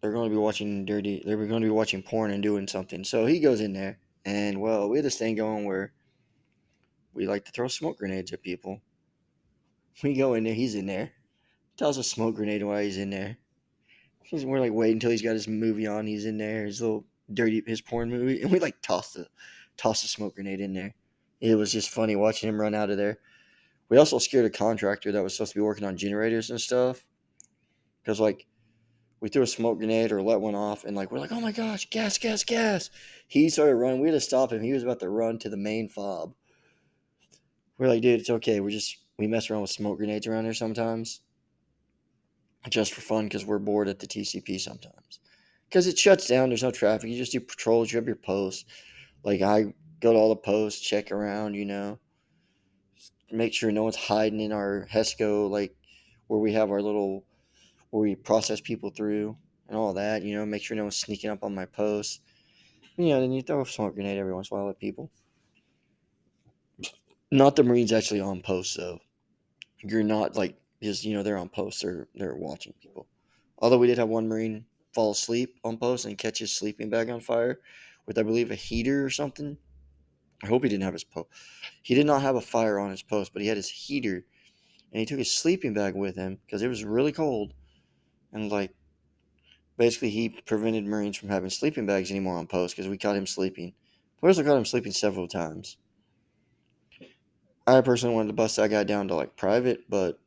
they're 0.00 0.12
going 0.12 0.28
to 0.28 0.34
be 0.34 0.40
watching 0.40 0.84
dirty. 0.84 1.22
They're 1.24 1.36
going 1.36 1.62
to 1.62 1.66
be 1.66 1.70
watching 1.70 2.02
porn 2.02 2.30
and 2.30 2.42
doing 2.42 2.66
something. 2.66 3.04
So 3.04 3.26
he 3.26 3.40
goes 3.40 3.60
in 3.60 3.72
there, 3.72 3.98
and 4.24 4.60
well, 4.60 4.88
we 4.88 4.98
had 4.98 5.04
this 5.04 5.18
thing 5.18 5.34
going 5.34 5.64
where 5.64 5.92
we 7.12 7.26
like 7.26 7.44
to 7.46 7.52
throw 7.52 7.68
smoke 7.68 7.98
grenades 7.98 8.32
at 8.32 8.42
people. 8.42 8.80
We 10.02 10.14
go 10.14 10.34
in 10.34 10.44
there. 10.44 10.54
He's 10.54 10.74
in 10.74 10.86
there. 10.86 11.12
Tells 11.76 11.98
a 11.98 12.04
smoke 12.04 12.36
grenade 12.36 12.62
while 12.62 12.82
he's 12.82 12.98
in 12.98 13.10
there. 13.10 13.38
We're 14.32 14.60
like 14.60 14.72
waiting 14.72 14.96
until 14.96 15.10
he's 15.10 15.22
got 15.22 15.32
his 15.32 15.48
movie 15.48 15.86
on. 15.86 16.06
He's 16.06 16.26
in 16.26 16.38
there, 16.38 16.64
his 16.64 16.80
little 16.80 17.04
dirty 17.32 17.62
his 17.66 17.80
porn 17.80 18.10
movie, 18.10 18.42
and 18.42 18.50
we 18.50 18.58
like 18.58 18.80
toss 18.82 19.12
the 19.12 19.26
toss 19.76 20.02
the 20.02 20.08
smoke 20.08 20.34
grenade 20.34 20.60
in 20.60 20.72
there. 20.72 20.94
It 21.40 21.54
was 21.56 21.72
just 21.72 21.90
funny 21.90 22.16
watching 22.16 22.48
him 22.48 22.60
run 22.60 22.74
out 22.74 22.90
of 22.90 22.96
there. 22.96 23.18
We 23.88 23.98
also 23.98 24.18
scared 24.18 24.46
a 24.46 24.50
contractor 24.50 25.12
that 25.12 25.22
was 25.22 25.34
supposed 25.34 25.52
to 25.52 25.58
be 25.58 25.62
working 25.62 25.84
on 25.84 25.96
generators 25.96 26.50
and 26.50 26.60
stuff, 26.60 27.04
because 28.02 28.18
like 28.20 28.46
we 29.20 29.28
threw 29.28 29.42
a 29.42 29.46
smoke 29.46 29.78
grenade 29.78 30.12
or 30.12 30.22
let 30.22 30.40
one 30.40 30.54
off, 30.54 30.84
and 30.84 30.96
like 30.96 31.10
we're 31.10 31.18
like, 31.18 31.32
oh 31.32 31.40
my 31.40 31.52
gosh, 31.52 31.88
gas, 31.90 32.18
gas, 32.18 32.44
gas! 32.44 32.90
He 33.28 33.48
started 33.48 33.76
running. 33.76 34.00
We 34.00 34.08
had 34.08 34.14
to 34.14 34.20
stop 34.20 34.52
him. 34.52 34.62
He 34.62 34.72
was 34.72 34.82
about 34.82 35.00
to 35.00 35.08
run 35.08 35.38
to 35.40 35.48
the 35.48 35.56
main 35.56 35.88
fob. 35.88 36.34
We're 37.78 37.88
like, 37.88 38.02
dude, 38.02 38.20
it's 38.20 38.30
okay. 38.30 38.60
We're 38.60 38.70
just 38.70 38.96
we 39.18 39.26
mess 39.26 39.50
around 39.50 39.62
with 39.62 39.70
smoke 39.70 39.98
grenades 39.98 40.26
around 40.26 40.44
here 40.44 40.54
sometimes, 40.54 41.20
just 42.70 42.92
for 42.92 43.00
fun 43.00 43.24
because 43.24 43.44
we're 43.44 43.58
bored 43.58 43.88
at 43.88 43.98
the 43.98 44.06
TCP 44.06 44.60
sometimes. 44.60 45.20
Because 45.68 45.86
it 45.86 45.98
shuts 45.98 46.26
down. 46.26 46.48
There's 46.48 46.62
no 46.62 46.70
traffic. 46.70 47.10
You 47.10 47.16
just 47.16 47.32
do 47.32 47.40
patrols. 47.40 47.92
You 47.92 47.96
have 47.96 48.06
your 48.06 48.16
posts. 48.16 48.64
Like 49.24 49.42
I 49.42 49.74
go 50.00 50.12
to 50.12 50.18
all 50.18 50.28
the 50.28 50.36
posts, 50.36 50.80
check 50.80 51.10
around. 51.10 51.54
You 51.54 51.64
know, 51.64 51.98
make 53.30 53.52
sure 53.52 53.70
no 53.70 53.82
one's 53.82 53.96
hiding 53.96 54.40
in 54.40 54.52
our 54.52 54.86
HESCO, 54.92 55.50
like 55.50 55.74
where 56.28 56.40
we 56.40 56.52
have 56.52 56.70
our 56.70 56.82
little 56.82 57.24
where 57.90 58.02
we 58.02 58.14
process 58.14 58.60
people 58.60 58.90
through 58.90 59.36
and 59.68 59.76
all 59.76 59.92
that. 59.94 60.22
You 60.22 60.36
know, 60.36 60.46
make 60.46 60.62
sure 60.62 60.76
no 60.76 60.84
one's 60.84 60.96
sneaking 60.96 61.30
up 61.30 61.42
on 61.42 61.54
my 61.54 61.66
posts. 61.66 62.20
You 62.96 63.08
know, 63.08 63.20
then 63.20 63.32
you 63.32 63.42
throw 63.42 63.60
a 63.60 63.66
smoke 63.66 63.94
grenade 63.94 64.18
every 64.18 64.32
once 64.32 64.50
in 64.50 64.56
a 64.56 64.60
while 64.60 64.70
at 64.70 64.78
people. 64.78 65.10
Not 67.30 67.56
the 67.56 67.64
Marines 67.64 67.92
actually 67.92 68.20
on 68.20 68.40
post 68.40 68.76
though. 68.76 69.00
You're 69.82 70.02
not 70.02 70.36
like 70.36 70.56
just 70.82 71.04
you 71.04 71.14
know 71.14 71.22
they're 71.22 71.38
on 71.38 71.48
post. 71.48 71.82
They're 71.82 72.08
they're 72.14 72.34
watching 72.34 72.74
people. 72.80 73.06
Although 73.58 73.78
we 73.78 73.86
did 73.86 73.98
have 73.98 74.08
one 74.08 74.28
Marine 74.28 74.66
fall 74.92 75.12
asleep 75.12 75.58
on 75.64 75.78
post 75.78 76.04
and 76.04 76.18
catch 76.18 76.38
his 76.38 76.52
sleeping 76.52 76.90
bag 76.90 77.10
on 77.10 77.20
fire 77.20 77.60
with 78.06 78.18
I 78.18 78.22
believe 78.22 78.50
a 78.50 78.54
heater 78.54 79.04
or 79.04 79.10
something. 79.10 79.58
I 80.42 80.48
hope 80.48 80.62
he 80.62 80.68
didn't 80.68 80.84
have 80.84 80.92
his 80.92 81.04
post. 81.04 81.28
He 81.82 81.94
did 81.94 82.06
not 82.06 82.22
have 82.22 82.36
a 82.36 82.40
fire 82.40 82.78
on 82.78 82.90
his 82.90 83.02
post, 83.02 83.32
but 83.32 83.40
he 83.40 83.48
had 83.48 83.56
his 83.56 83.70
heater, 83.70 84.26
and 84.92 85.00
he 85.00 85.06
took 85.06 85.18
his 85.18 85.34
sleeping 85.34 85.72
bag 85.72 85.94
with 85.94 86.16
him 86.16 86.38
because 86.44 86.62
it 86.62 86.68
was 86.68 86.84
really 86.84 87.12
cold, 87.12 87.54
and 88.32 88.50
like 88.50 88.74
basically 89.78 90.10
he 90.10 90.28
prevented 90.28 90.84
Marines 90.84 91.16
from 91.16 91.30
having 91.30 91.50
sleeping 91.50 91.86
bags 91.86 92.10
anymore 92.10 92.36
on 92.36 92.46
post 92.46 92.76
because 92.76 92.88
we 92.88 92.98
caught 92.98 93.16
him 93.16 93.26
sleeping. 93.26 93.72
We 94.20 94.28
also 94.28 94.44
caught 94.44 94.56
him 94.56 94.64
sleeping 94.64 94.92
several 94.92 95.28
times. 95.28 95.76
I 97.66 97.80
personally 97.80 98.14
wanted 98.14 98.28
to 98.28 98.34
bust 98.34 98.56
that 98.56 98.70
guy 98.70 98.84
down 98.84 99.08
to 99.08 99.14
like 99.14 99.36
private, 99.36 99.88
but 99.88 100.20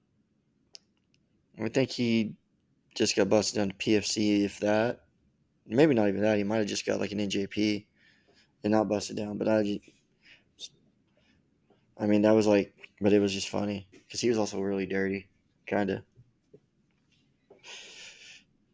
I 1.61 1.67
think 1.67 1.91
he 1.91 2.35
just 2.95 3.15
got 3.15 3.29
busted 3.29 3.57
down 3.57 3.69
to 3.69 3.75
PFC, 3.75 4.43
if 4.45 4.59
that. 4.59 5.01
Maybe 5.67 5.93
not 5.93 6.07
even 6.07 6.21
that. 6.21 6.37
He 6.37 6.43
might 6.43 6.57
have 6.57 6.67
just 6.67 6.85
got 6.85 6.99
like 6.99 7.11
an 7.11 7.19
NJP 7.19 7.85
and 8.63 8.71
not 8.71 8.87
busted 8.87 9.17
down. 9.17 9.37
But 9.37 9.47
I, 9.47 9.79
just, 10.57 10.71
I 11.97 12.07
mean, 12.07 12.23
that 12.23 12.31
was 12.31 12.47
like, 12.47 12.73
but 13.01 13.13
it 13.13 13.19
was 13.19 13.33
just 13.33 13.49
funny 13.49 13.87
because 13.91 14.21
he 14.21 14.29
was 14.29 14.37
also 14.37 14.59
really 14.59 14.85
dirty, 14.85 15.27
kind 15.67 15.89
of. 15.89 16.03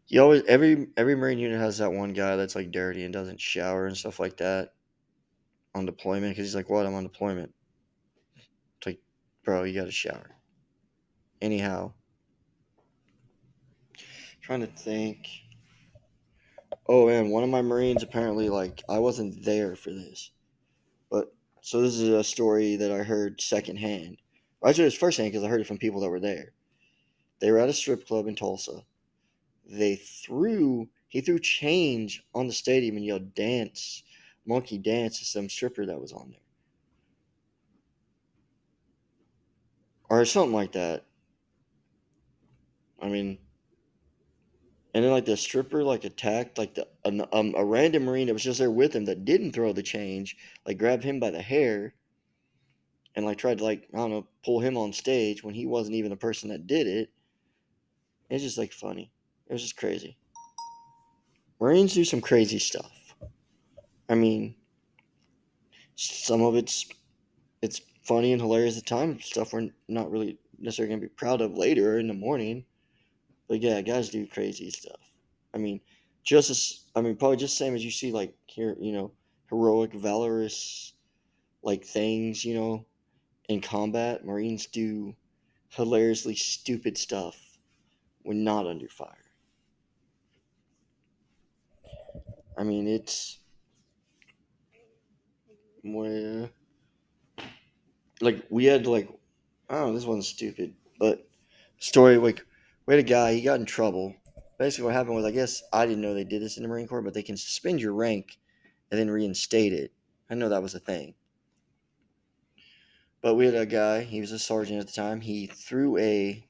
You 0.08 0.22
always 0.22 0.44
every 0.48 0.88
every 0.96 1.16
Marine 1.16 1.40
unit 1.40 1.60
has 1.60 1.80
that 1.80 1.92
one 1.92 2.14
guy 2.14 2.36
that's 2.36 2.56
like 2.56 2.72
dirty 2.72 3.04
and 3.04 3.14
doesn't 3.14 3.42
shower 3.42 3.88
and 3.88 3.98
stuff 3.98 4.20
like 4.20 4.38
that 4.38 4.74
on 5.74 5.86
deployment 5.86 6.32
because 6.32 6.46
he's 6.46 6.56
like, 6.56 6.70
"What? 6.70 6.86
I'm 6.86 6.94
on 6.94 7.04
deployment." 7.04 7.54
It's 8.78 8.86
like, 8.86 9.00
bro, 9.44 9.64
you 9.64 9.78
got 9.78 9.86
to 9.86 9.92
shower. 9.92 10.36
Anyhow, 11.42 11.94
trying 14.46 14.62
to 14.62 14.68
think. 14.68 15.28
Oh, 16.88 17.08
and 17.08 17.32
one 17.32 17.44
of 17.44 17.50
my 17.50 17.64
Marines 17.64 18.04
apparently 18.04 18.48
like 18.48 18.84
I 18.88 19.00
wasn't 19.00 19.44
there 19.44 19.76
for 19.76 19.90
this, 19.90 20.30
but 21.10 21.34
so 21.62 21.82
this 21.82 21.96
is 21.96 22.10
a 22.10 22.24
story 22.24 22.76
that 22.76 22.92
I 22.92 23.00
heard 23.00 23.42
secondhand. 23.42 24.18
Actually, 24.64 24.84
it 24.84 24.88
was 24.88 24.96
firsthand 24.96 25.32
because 25.32 25.44
I 25.44 25.48
heard 25.48 25.62
it 25.62 25.68
from 25.68 25.80
people 25.80 26.00
that 26.02 26.12
were 26.12 26.20
there. 26.20 26.54
They 27.40 27.52
were 27.52 27.58
at 27.58 27.70
a 27.70 27.74
strip 27.74 28.06
club 28.08 28.28
in 28.28 28.36
Tulsa. 28.36 28.84
They 29.66 29.96
threw 29.96 30.90
he 31.08 31.22
threw 31.22 31.40
change 31.40 32.24
on 32.36 32.46
the 32.48 32.54
stadium 32.54 32.98
and 32.98 33.06
yelled 33.06 33.34
"dance, 33.34 34.04
monkey 34.46 34.78
dance" 34.78 35.18
to 35.20 35.26
some 35.26 35.50
stripper 35.50 35.88
that 35.88 36.00
was 36.00 36.14
on 36.14 36.32
there, 36.32 36.42
or 40.10 40.24
something 40.26 40.54
like 40.54 40.74
that. 40.74 41.06
I 43.02 43.10
mean, 43.10 43.40
and 44.96 45.04
then 45.04 45.12
like 45.12 45.26
the 45.26 45.36
stripper 45.36 45.84
like 45.84 46.06
attacked 46.06 46.58
like 46.58 46.74
the 46.74 46.88
um, 47.04 47.54
a 47.58 47.66
random 47.66 48.06
marine 48.06 48.28
that 48.28 48.34
was 48.34 48.44
just 48.44 48.60
there 48.60 48.72
with 48.72 48.96
him 48.96 49.04
that 49.06 49.26
didn't 49.26 49.52
throw 49.52 49.74
the 49.74 49.84
change, 49.84 50.38
like 50.66 50.78
grabbed 50.78 51.04
him 51.04 51.20
by 51.20 51.32
the 51.32 51.42
hair, 51.42 51.94
and 53.14 53.26
like 53.26 53.38
tried 53.38 53.58
to 53.58 53.66
like 53.66 53.90
I 53.94 53.98
don't 53.98 54.10
know 54.10 54.28
pull 54.46 54.62
him 54.62 54.78
on 54.78 54.94
stage 54.94 55.44
when 55.44 55.54
he 55.54 55.66
wasn't 55.66 55.98
even 55.98 56.12
the 56.12 56.16
person 56.16 56.48
that 56.50 56.66
did 56.66 56.88
it. 56.88 57.10
It's 58.30 58.42
just 58.42 58.58
like 58.58 58.72
funny. 58.72 59.12
It 59.48 59.54
was 59.54 59.62
just 59.62 59.76
crazy. 59.76 60.18
Marines 61.60 61.94
do 61.94 62.06
some 62.06 62.22
crazy 62.22 62.58
stuff. 62.58 63.16
I 64.08 64.16
mean, 64.16 64.56
some 65.96 66.42
of 66.42 66.56
it's 66.56 66.86
it's 67.62 67.82
funny 68.04 68.32
and 68.32 68.42
hilarious 68.42 68.78
at 68.78 68.86
the 68.86 68.90
time. 68.90 69.20
Stuff 69.20 69.52
we're 69.52 69.72
not 69.90 70.10
really 70.10 70.38
necessarily 70.58 70.96
gonna 70.96 71.02
be 71.02 71.10
proud 71.10 71.42
of 71.42 71.58
later 71.58 72.00
in 72.00 72.08
the 72.08 72.14
morning. 72.14 72.64
But 73.48 73.62
yeah, 73.62 73.82
guys 73.82 74.10
do 74.10 74.26
crazy 74.28 74.70
stuff. 74.72 75.00
I 75.54 75.58
mean, 75.58 75.80
just 76.24 76.50
as 76.50 76.86
I 76.96 77.02
mean, 77.02 77.16
probably 77.16 77.38
just 77.38 77.58
same 77.58 77.76
as 77.76 77.86
you 77.86 77.92
see 77.92 78.12
like 78.12 78.34
here, 78.48 78.76
you 78.80 78.92
know, 78.92 79.12
heroic, 79.50 79.94
valorous, 79.94 80.94
like 81.62 81.86
things, 81.86 82.44
you 82.44 82.56
know, 82.56 82.86
in 83.48 83.62
combat. 83.62 84.26
Marines 84.26 84.66
do 84.66 85.16
hilariously 85.70 86.36
stupid 86.36 86.98
stuff 86.98 87.38
when 88.24 88.44
not 88.44 88.66
under 88.66 88.88
fire. 88.88 89.10
I 92.58 92.64
mean, 92.64 92.88
it's 92.88 93.40
where 95.84 96.50
like 98.22 98.44
we 98.50 98.66
had 98.66 98.88
like 98.88 99.10
I 99.70 99.76
don't 99.76 99.88
know, 99.88 99.94
this 99.94 100.06
one's 100.06 100.28
stupid, 100.28 100.74
but 101.00 101.28
story 101.78 102.18
like 102.18 102.46
we 102.86 102.94
had 102.94 103.04
a 103.04 103.08
guy, 103.08 103.34
he 103.34 103.42
got 103.42 103.60
in 103.60 103.66
trouble. 103.66 104.16
Basically, 104.58 104.86
what 104.86 104.94
happened 104.94 105.16
was, 105.16 105.26
I 105.26 105.32
guess 105.32 105.64
I 105.74 105.86
didn't 105.86 106.02
know 106.02 106.14
they 106.14 106.24
did 106.24 106.42
this 106.42 106.58
in 106.58 106.64
the 106.64 106.70
Marine 106.70 106.88
Corps, 106.88 107.02
but 107.02 107.14
they 107.14 107.24
can 107.24 107.38
suspend 107.38 107.82
your 107.82 107.94
rank 107.94 108.38
and 108.90 109.00
then 109.00 109.10
reinstate 109.10 109.74
it. 109.74 109.92
I 110.30 110.36
know 110.36 110.50
that 110.50 110.64
was 110.64 110.76
a 110.76 110.80
thing. 110.80 111.16
But 113.22 113.36
we 113.36 113.46
had 113.46 113.56
a 113.56 113.66
guy, 113.66 114.02
he 114.02 114.22
was 114.22 114.32
a 114.32 114.40
sergeant 114.40 114.80
at 114.80 114.88
the 114.88 114.94
time. 114.94 115.22
He 115.22 115.48
threw 115.48 115.98
a. 115.98 116.48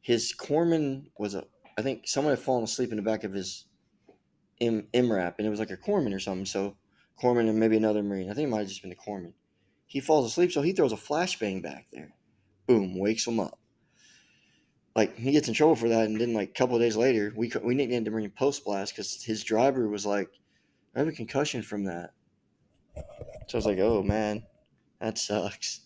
His 0.00 0.34
corpsman 0.36 1.06
was 1.18 1.34
a. 1.34 1.44
I 1.78 1.82
think 1.82 2.08
someone 2.08 2.32
had 2.32 2.42
fallen 2.42 2.64
asleep 2.64 2.90
in 2.90 2.96
the 2.96 3.02
back 3.02 3.22
of 3.22 3.32
his 3.32 3.66
M, 4.60 4.88
MRAP, 4.92 5.34
and 5.38 5.46
it 5.46 5.50
was 5.50 5.60
like 5.60 5.70
a 5.70 5.76
corpsman 5.76 6.14
or 6.14 6.18
something. 6.18 6.44
So, 6.44 6.76
corpsman 7.22 7.48
and 7.48 7.58
maybe 7.60 7.76
another 7.76 8.02
Marine. 8.02 8.30
I 8.30 8.34
think 8.34 8.48
it 8.48 8.50
might 8.50 8.60
have 8.60 8.68
just 8.68 8.82
been 8.82 8.90
the 8.90 8.96
corpsman. 8.96 9.34
He 9.86 10.00
falls 10.00 10.26
asleep, 10.26 10.50
so 10.50 10.62
he 10.62 10.72
throws 10.72 10.92
a 10.92 10.96
flashbang 10.96 11.62
back 11.62 11.86
there. 11.92 12.14
Boom, 12.66 12.98
wakes 12.98 13.26
him 13.26 13.38
up. 13.38 13.60
Like 14.96 15.14
he 15.14 15.30
gets 15.30 15.46
in 15.46 15.52
trouble 15.52 15.76
for 15.76 15.90
that, 15.90 16.06
and 16.06 16.18
then 16.18 16.32
like 16.32 16.48
a 16.48 16.52
couple 16.54 16.78
days 16.78 16.96
later, 16.96 17.30
we 17.36 17.52
we 17.62 17.74
nicknamed 17.74 18.08
him 18.08 18.30
Post 18.30 18.64
Blast 18.64 18.94
because 18.94 19.22
his 19.22 19.44
driver 19.44 19.88
was 19.88 20.06
like, 20.06 20.30
"I 20.94 21.00
have 21.00 21.08
a 21.08 21.12
concussion 21.12 21.62
from 21.62 21.84
that." 21.84 22.14
So 23.46 23.54
I 23.54 23.56
was 23.58 23.66
like, 23.66 23.78
"Oh 23.78 24.02
man, 24.02 24.42
that 24.98 25.18
sucks." 25.18 25.82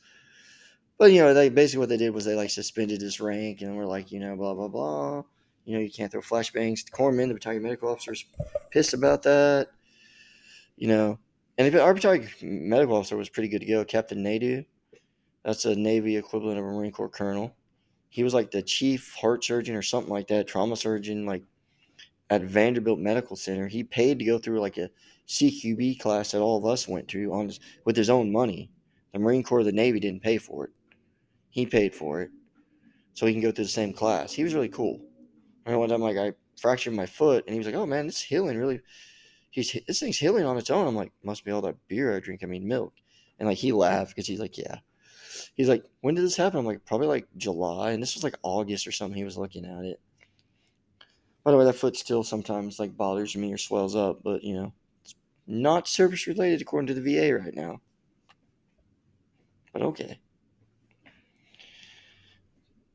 But 0.96 1.10
you 1.10 1.22
know, 1.22 1.34
they 1.34 1.48
basically 1.48 1.80
what 1.80 1.88
they 1.88 1.96
did 1.96 2.14
was 2.14 2.24
they 2.24 2.36
like 2.36 2.50
suspended 2.50 3.00
his 3.00 3.20
rank, 3.20 3.62
and 3.62 3.76
we're 3.76 3.84
like, 3.84 4.12
you 4.12 4.20
know, 4.20 4.36
blah 4.36 4.54
blah 4.54 4.68
blah. 4.68 5.24
You 5.64 5.74
know, 5.74 5.80
you 5.80 5.90
can't 5.90 6.12
throw 6.12 6.20
flashbangs. 6.20 6.84
The 6.84 6.92
corpsman, 6.92 7.28
the 7.28 7.34
battalion 7.34 7.64
medical 7.64 7.88
officer, 7.88 8.12
is 8.12 8.24
pissed 8.70 8.94
about 8.94 9.24
that. 9.24 9.70
You 10.76 10.86
know, 10.86 11.18
and 11.58 11.66
if 11.66 11.74
our 11.74 11.94
battalion 11.94 12.28
medical 12.42 12.94
officer 12.94 13.16
was 13.16 13.28
pretty 13.28 13.48
good 13.48 13.60
to 13.60 13.66
go, 13.66 13.84
Captain 13.84 14.22
Nadu. 14.22 14.66
That's 15.44 15.64
a 15.64 15.74
Navy 15.74 16.16
equivalent 16.16 16.58
of 16.58 16.64
a 16.64 16.68
Marine 16.68 16.92
Corps 16.92 17.08
colonel. 17.08 17.56
He 18.10 18.22
was 18.24 18.34
like 18.34 18.50
the 18.50 18.62
chief 18.62 19.14
heart 19.14 19.44
surgeon 19.44 19.76
or 19.76 19.82
something 19.82 20.12
like 20.12 20.26
that, 20.28 20.48
trauma 20.48 20.76
surgeon, 20.76 21.24
like 21.26 21.44
at 22.28 22.42
Vanderbilt 22.42 22.98
Medical 22.98 23.36
Center. 23.36 23.68
He 23.68 23.84
paid 23.84 24.18
to 24.18 24.24
go 24.24 24.38
through 24.38 24.60
like 24.60 24.76
a 24.76 24.90
CQB 25.28 25.98
class 26.00 26.32
that 26.32 26.40
all 26.40 26.58
of 26.58 26.66
us 26.66 26.88
went 26.88 27.08
through 27.08 27.32
on 27.32 27.46
his, 27.46 27.60
with 27.84 27.96
his 27.96 28.10
own 28.10 28.32
money. 28.32 28.70
The 29.12 29.20
Marine 29.20 29.42
Corps, 29.42 29.64
the 29.64 29.72
Navy 29.72 30.00
didn't 30.00 30.22
pay 30.22 30.38
for 30.38 30.64
it. 30.66 30.70
He 31.50 31.66
paid 31.66 31.94
for 31.94 32.20
it, 32.20 32.30
so 33.14 33.26
he 33.26 33.32
can 33.32 33.42
go 33.42 33.50
through 33.50 33.64
the 33.64 33.70
same 33.70 33.92
class. 33.92 34.32
He 34.32 34.44
was 34.44 34.54
really 34.54 34.68
cool. 34.68 35.00
I 35.66 35.70
remember 35.70 35.80
one 35.80 35.88
time, 35.88 36.00
like 36.00 36.16
I 36.16 36.32
fractured 36.60 36.94
my 36.94 37.06
foot, 37.06 37.44
and 37.46 37.54
he 37.54 37.58
was 37.58 37.66
like, 37.66 37.74
"Oh 37.74 37.86
man, 37.86 38.06
this 38.06 38.20
healing 38.20 38.56
really." 38.56 38.80
He's 39.50 39.76
this 39.86 39.98
thing's 39.98 40.18
healing 40.18 40.44
on 40.44 40.56
its 40.58 40.70
own. 40.70 40.86
I'm 40.86 40.94
like, 40.94 41.12
must 41.24 41.44
be 41.44 41.50
all 41.50 41.62
that 41.62 41.76
beer 41.88 42.16
I 42.16 42.20
drink. 42.20 42.42
I 42.42 42.46
mean, 42.46 42.68
milk. 42.68 42.94
And 43.38 43.48
like 43.48 43.58
he 43.58 43.72
laughed 43.72 44.14
because 44.14 44.26
he's 44.26 44.38
like, 44.38 44.56
yeah. 44.56 44.78
He's 45.54 45.68
like, 45.68 45.84
when 46.00 46.14
did 46.14 46.24
this 46.24 46.36
happen? 46.36 46.58
I'm 46.58 46.66
like, 46.66 46.84
probably 46.84 47.06
like 47.06 47.26
July, 47.36 47.92
and 47.92 48.02
this 48.02 48.14
was 48.14 48.24
like 48.24 48.36
August 48.42 48.86
or 48.86 48.92
something. 48.92 49.16
He 49.16 49.24
was 49.24 49.38
looking 49.38 49.64
at 49.64 49.84
it. 49.84 50.00
By 51.44 51.50
the 51.50 51.56
way, 51.56 51.64
that 51.64 51.74
foot 51.74 51.96
still 51.96 52.22
sometimes 52.22 52.78
like 52.78 52.96
bothers 52.96 53.36
me 53.36 53.52
or 53.52 53.58
swells 53.58 53.96
up, 53.96 54.22
but 54.22 54.42
you 54.42 54.54
know, 54.54 54.72
it's 55.02 55.14
not 55.46 55.88
service 55.88 56.26
related 56.26 56.60
according 56.60 56.88
to 56.88 56.94
the 56.94 57.00
VA 57.00 57.34
right 57.34 57.54
now. 57.54 57.80
But 59.72 59.82
okay. 59.82 60.18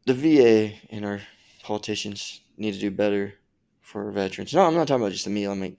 The 0.05 0.13
VA 0.13 0.75
and 0.91 1.03
our 1.05 1.21
politicians 1.63 2.41
need 2.57 2.73
to 2.73 2.79
do 2.79 2.91
better 2.91 3.33
for 3.81 4.11
veterans. 4.11 4.53
No, 4.53 4.61
I'm 4.61 4.75
not 4.75 4.87
talking 4.87 5.01
about 5.01 5.13
just 5.13 5.25
the 5.25 5.31
meal. 5.31 5.51
I 5.51 5.55
mean, 5.55 5.77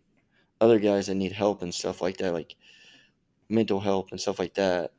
other 0.61 0.79
guys 0.81 1.07
that 1.07 1.15
need 1.15 1.33
help 1.33 1.63
and 1.63 1.73
stuff 1.73 2.03
like 2.03 2.17
that, 2.19 2.33
like 2.33 2.57
mental 3.49 3.79
help 3.79 4.11
and 4.11 4.21
stuff 4.21 4.39
like 4.39 4.55
that, 4.55 4.93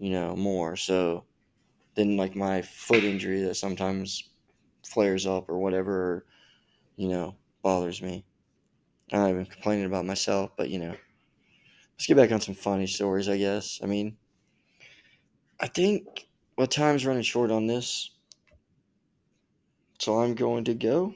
you 0.00 0.10
know, 0.10 0.36
more 0.36 0.76
so 0.76 1.26
than 1.96 2.16
like 2.18 2.36
my 2.36 2.62
foot 2.62 3.04
injury 3.04 3.42
that 3.42 3.56
sometimes 3.56 4.30
flares 4.84 5.26
up 5.26 5.48
or 5.50 5.58
whatever, 5.58 6.26
you 6.96 7.08
know, 7.08 7.36
bothers 7.62 8.02
me. 8.02 8.26
I'm 9.12 9.20
not 9.20 9.30
even 9.30 9.46
complaining 9.46 9.86
about 9.86 10.06
myself, 10.06 10.52
but 10.56 10.70
you 10.70 10.80
know, 10.80 10.96
let's 11.94 12.06
get 12.06 12.16
back 12.16 12.32
on 12.32 12.40
some 12.40 12.54
funny 12.54 12.86
stories, 12.86 13.28
I 13.28 13.38
guess. 13.38 13.80
I 13.82 13.86
mean, 13.86 14.18
I 15.60 15.68
think 15.68 16.28
what 16.56 16.70
time's 16.72 17.06
running 17.06 17.22
short 17.22 17.50
on 17.52 17.66
this, 17.68 18.10
so 20.00 20.18
I'm 20.20 20.34
going 20.34 20.64
to 20.64 20.74
go. 20.74 21.14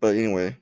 But 0.00 0.14
anyway. 0.16 0.56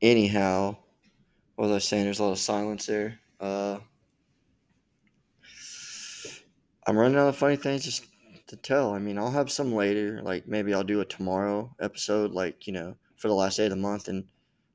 Anyhow, 0.00 0.76
what 1.54 1.68
was 1.68 1.76
I 1.76 1.78
saying? 1.78 2.04
There's 2.04 2.18
a 2.18 2.24
lot 2.24 2.32
of 2.32 2.38
silence 2.38 2.86
there. 2.86 3.20
Uh, 3.38 3.78
I'm 6.86 6.98
running 6.98 7.16
out 7.16 7.28
of 7.28 7.36
funny 7.36 7.54
things 7.54 7.84
just 7.84 8.06
to 8.48 8.56
tell. 8.56 8.92
I 8.92 8.98
mean, 8.98 9.16
I'll 9.16 9.30
have 9.30 9.52
some 9.52 9.72
later. 9.72 10.20
Like 10.22 10.48
maybe 10.48 10.74
I'll 10.74 10.82
do 10.82 11.00
a 11.00 11.04
tomorrow 11.04 11.72
episode, 11.80 12.32
like 12.32 12.66
you 12.66 12.72
know, 12.72 12.96
for 13.16 13.28
the 13.28 13.34
last 13.34 13.58
day 13.58 13.64
of 13.64 13.70
the 13.70 13.76
month, 13.76 14.08
and 14.08 14.24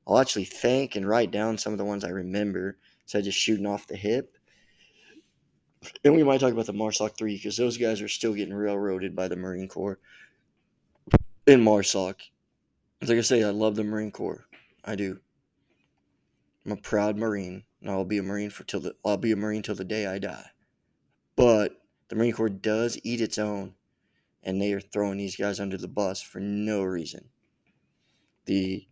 I'll 0.06 0.18
actually 0.18 0.46
think 0.46 0.96
and 0.96 1.06
write 1.06 1.30
down 1.30 1.58
some 1.58 1.72
of 1.74 1.78
the 1.78 1.84
ones 1.84 2.04
I 2.04 2.08
remember 2.08 2.78
instead 3.02 3.18
of 3.18 3.24
just 3.26 3.38
shooting 3.38 3.66
off 3.66 3.86
the 3.86 3.96
hip. 3.96 4.37
And 6.04 6.14
we 6.14 6.24
might 6.24 6.40
talk 6.40 6.52
about 6.52 6.66
the 6.66 6.72
MARSOC 6.72 7.16
3 7.16 7.36
because 7.36 7.56
those 7.56 7.76
guys 7.76 8.00
are 8.00 8.08
still 8.08 8.34
getting 8.34 8.54
railroaded 8.54 9.14
by 9.14 9.28
the 9.28 9.36
Marine 9.36 9.68
Corps 9.68 9.98
in 11.46 11.62
MARSOC. 11.62 12.14
Like 13.02 13.18
I 13.18 13.20
say, 13.20 13.44
I 13.44 13.50
love 13.50 13.76
the 13.76 13.84
Marine 13.84 14.10
Corps. 14.10 14.46
I 14.84 14.96
do. 14.96 15.20
I'm 16.64 16.72
a 16.72 16.76
proud 16.76 17.16
Marine, 17.16 17.64
and 17.80 17.90
I'll 17.90 18.04
be 18.04 18.18
a 18.18 18.22
Marine 18.22 18.50
for 18.50 18.64
till 18.64 18.80
the 18.80 18.94
I'll 19.04 19.16
be 19.16 19.32
a 19.32 19.36
Marine 19.36 19.62
till 19.62 19.74
the 19.74 19.84
day 19.84 20.06
I 20.06 20.18
die. 20.18 20.50
But 21.36 21.80
the 22.08 22.16
Marine 22.16 22.32
Corps 22.32 22.48
does 22.48 22.98
eat 23.04 23.20
its 23.20 23.38
own, 23.38 23.74
and 24.42 24.60
they 24.60 24.72
are 24.72 24.80
throwing 24.80 25.18
these 25.18 25.36
guys 25.36 25.60
under 25.60 25.76
the 25.76 25.88
bus 25.88 26.20
for 26.20 26.40
no 26.40 26.82
reason. 26.82 27.28
The 28.46 28.86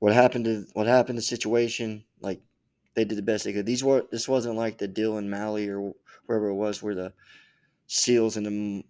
what 0.00 0.12
happened 0.12 0.44
to 0.46 0.66
what 0.72 0.86
happened 0.86 1.18
the 1.18 1.22
situation 1.22 2.04
like 2.20 2.42
they 2.98 3.04
did 3.04 3.16
the 3.16 3.22
best 3.22 3.44
they 3.44 3.52
could. 3.52 3.64
These 3.64 3.84
were 3.84 4.06
this 4.10 4.26
wasn't 4.26 4.56
like 4.56 4.76
the 4.76 4.88
Dillon 4.88 5.30
Malley 5.30 5.68
or 5.68 5.94
wherever 6.26 6.48
it 6.48 6.54
was 6.54 6.82
where 6.82 6.96
the 6.96 7.12
SEALs 7.86 8.36
and 8.36 8.44
the 8.44 8.84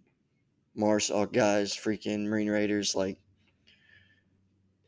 MARSOC 0.81 1.31
guys, 1.31 1.77
freaking 1.77 2.25
Marine 2.25 2.49
Raiders, 2.49 2.95
like 2.95 3.19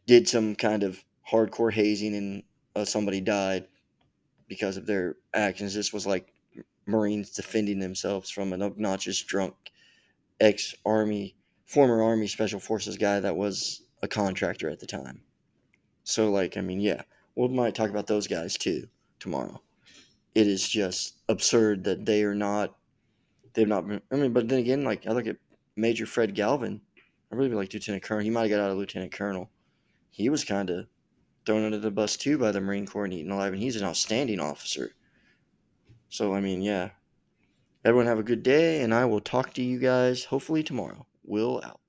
did 0.06 0.26
some 0.26 0.54
kind 0.54 0.82
of 0.82 1.04
hardcore 1.30 1.70
hazing 1.70 2.14
and 2.14 2.42
uh, 2.74 2.86
somebody 2.86 3.20
died 3.20 3.66
because 4.48 4.78
of 4.78 4.86
their 4.86 5.16
actions. 5.34 5.74
This 5.74 5.92
was 5.92 6.06
like 6.06 6.32
Marines 6.86 7.28
defending 7.28 7.78
themselves 7.78 8.30
from 8.30 8.54
an 8.54 8.62
obnoxious 8.62 9.22
drunk 9.22 9.54
ex 10.40 10.74
Army, 10.86 11.36
former 11.66 12.02
Army 12.02 12.26
Special 12.26 12.58
Forces 12.58 12.96
guy 12.96 13.20
that 13.20 13.36
was 13.36 13.82
a 14.02 14.08
contractor 14.08 14.70
at 14.70 14.80
the 14.80 14.86
time. 14.86 15.20
So, 16.04 16.30
like, 16.30 16.56
I 16.56 16.62
mean, 16.62 16.80
yeah, 16.80 17.02
we 17.34 17.48
might 17.48 17.74
talk 17.74 17.90
about 17.90 18.06
those 18.06 18.26
guys 18.26 18.56
too 18.56 18.88
tomorrow 19.20 19.60
it 20.34 20.46
is 20.46 20.68
just 20.68 21.18
absurd 21.28 21.84
that 21.84 22.04
they 22.04 22.22
are 22.24 22.34
not 22.34 22.74
they've 23.54 23.68
not 23.68 23.86
been 23.86 24.00
I 24.10 24.16
mean, 24.16 24.32
but 24.32 24.48
then 24.48 24.58
again, 24.60 24.84
like 24.84 25.06
I 25.06 25.12
look 25.12 25.26
at 25.26 25.36
Major 25.76 26.06
Fred 26.06 26.34
Galvin, 26.34 26.80
I 27.32 27.34
really 27.34 27.54
like 27.54 27.72
Lieutenant 27.72 28.02
Colonel. 28.02 28.24
He 28.24 28.30
might 28.30 28.42
have 28.42 28.50
got 28.50 28.60
out 28.60 28.70
of 28.70 28.78
Lieutenant 28.78 29.12
Colonel. 29.12 29.50
He 30.10 30.28
was 30.28 30.44
kind 30.44 30.70
of 30.70 30.86
thrown 31.46 31.64
under 31.64 31.78
the 31.78 31.90
bus 31.90 32.16
too 32.16 32.38
by 32.38 32.52
the 32.52 32.60
Marine 32.60 32.86
Corps 32.86 33.04
and 33.04 33.14
eaten 33.14 33.32
alive, 33.32 33.52
and 33.52 33.62
he's 33.62 33.76
an 33.76 33.86
outstanding 33.86 34.40
officer. 34.40 34.92
So 36.08 36.34
I 36.34 36.40
mean, 36.40 36.62
yeah. 36.62 36.90
Everyone 37.82 38.06
have 38.06 38.18
a 38.18 38.22
good 38.22 38.42
day, 38.42 38.82
and 38.82 38.92
I 38.92 39.06
will 39.06 39.20
talk 39.20 39.54
to 39.54 39.62
you 39.62 39.78
guys 39.78 40.24
hopefully 40.24 40.62
tomorrow. 40.62 41.06
Will 41.24 41.62
out. 41.64 41.79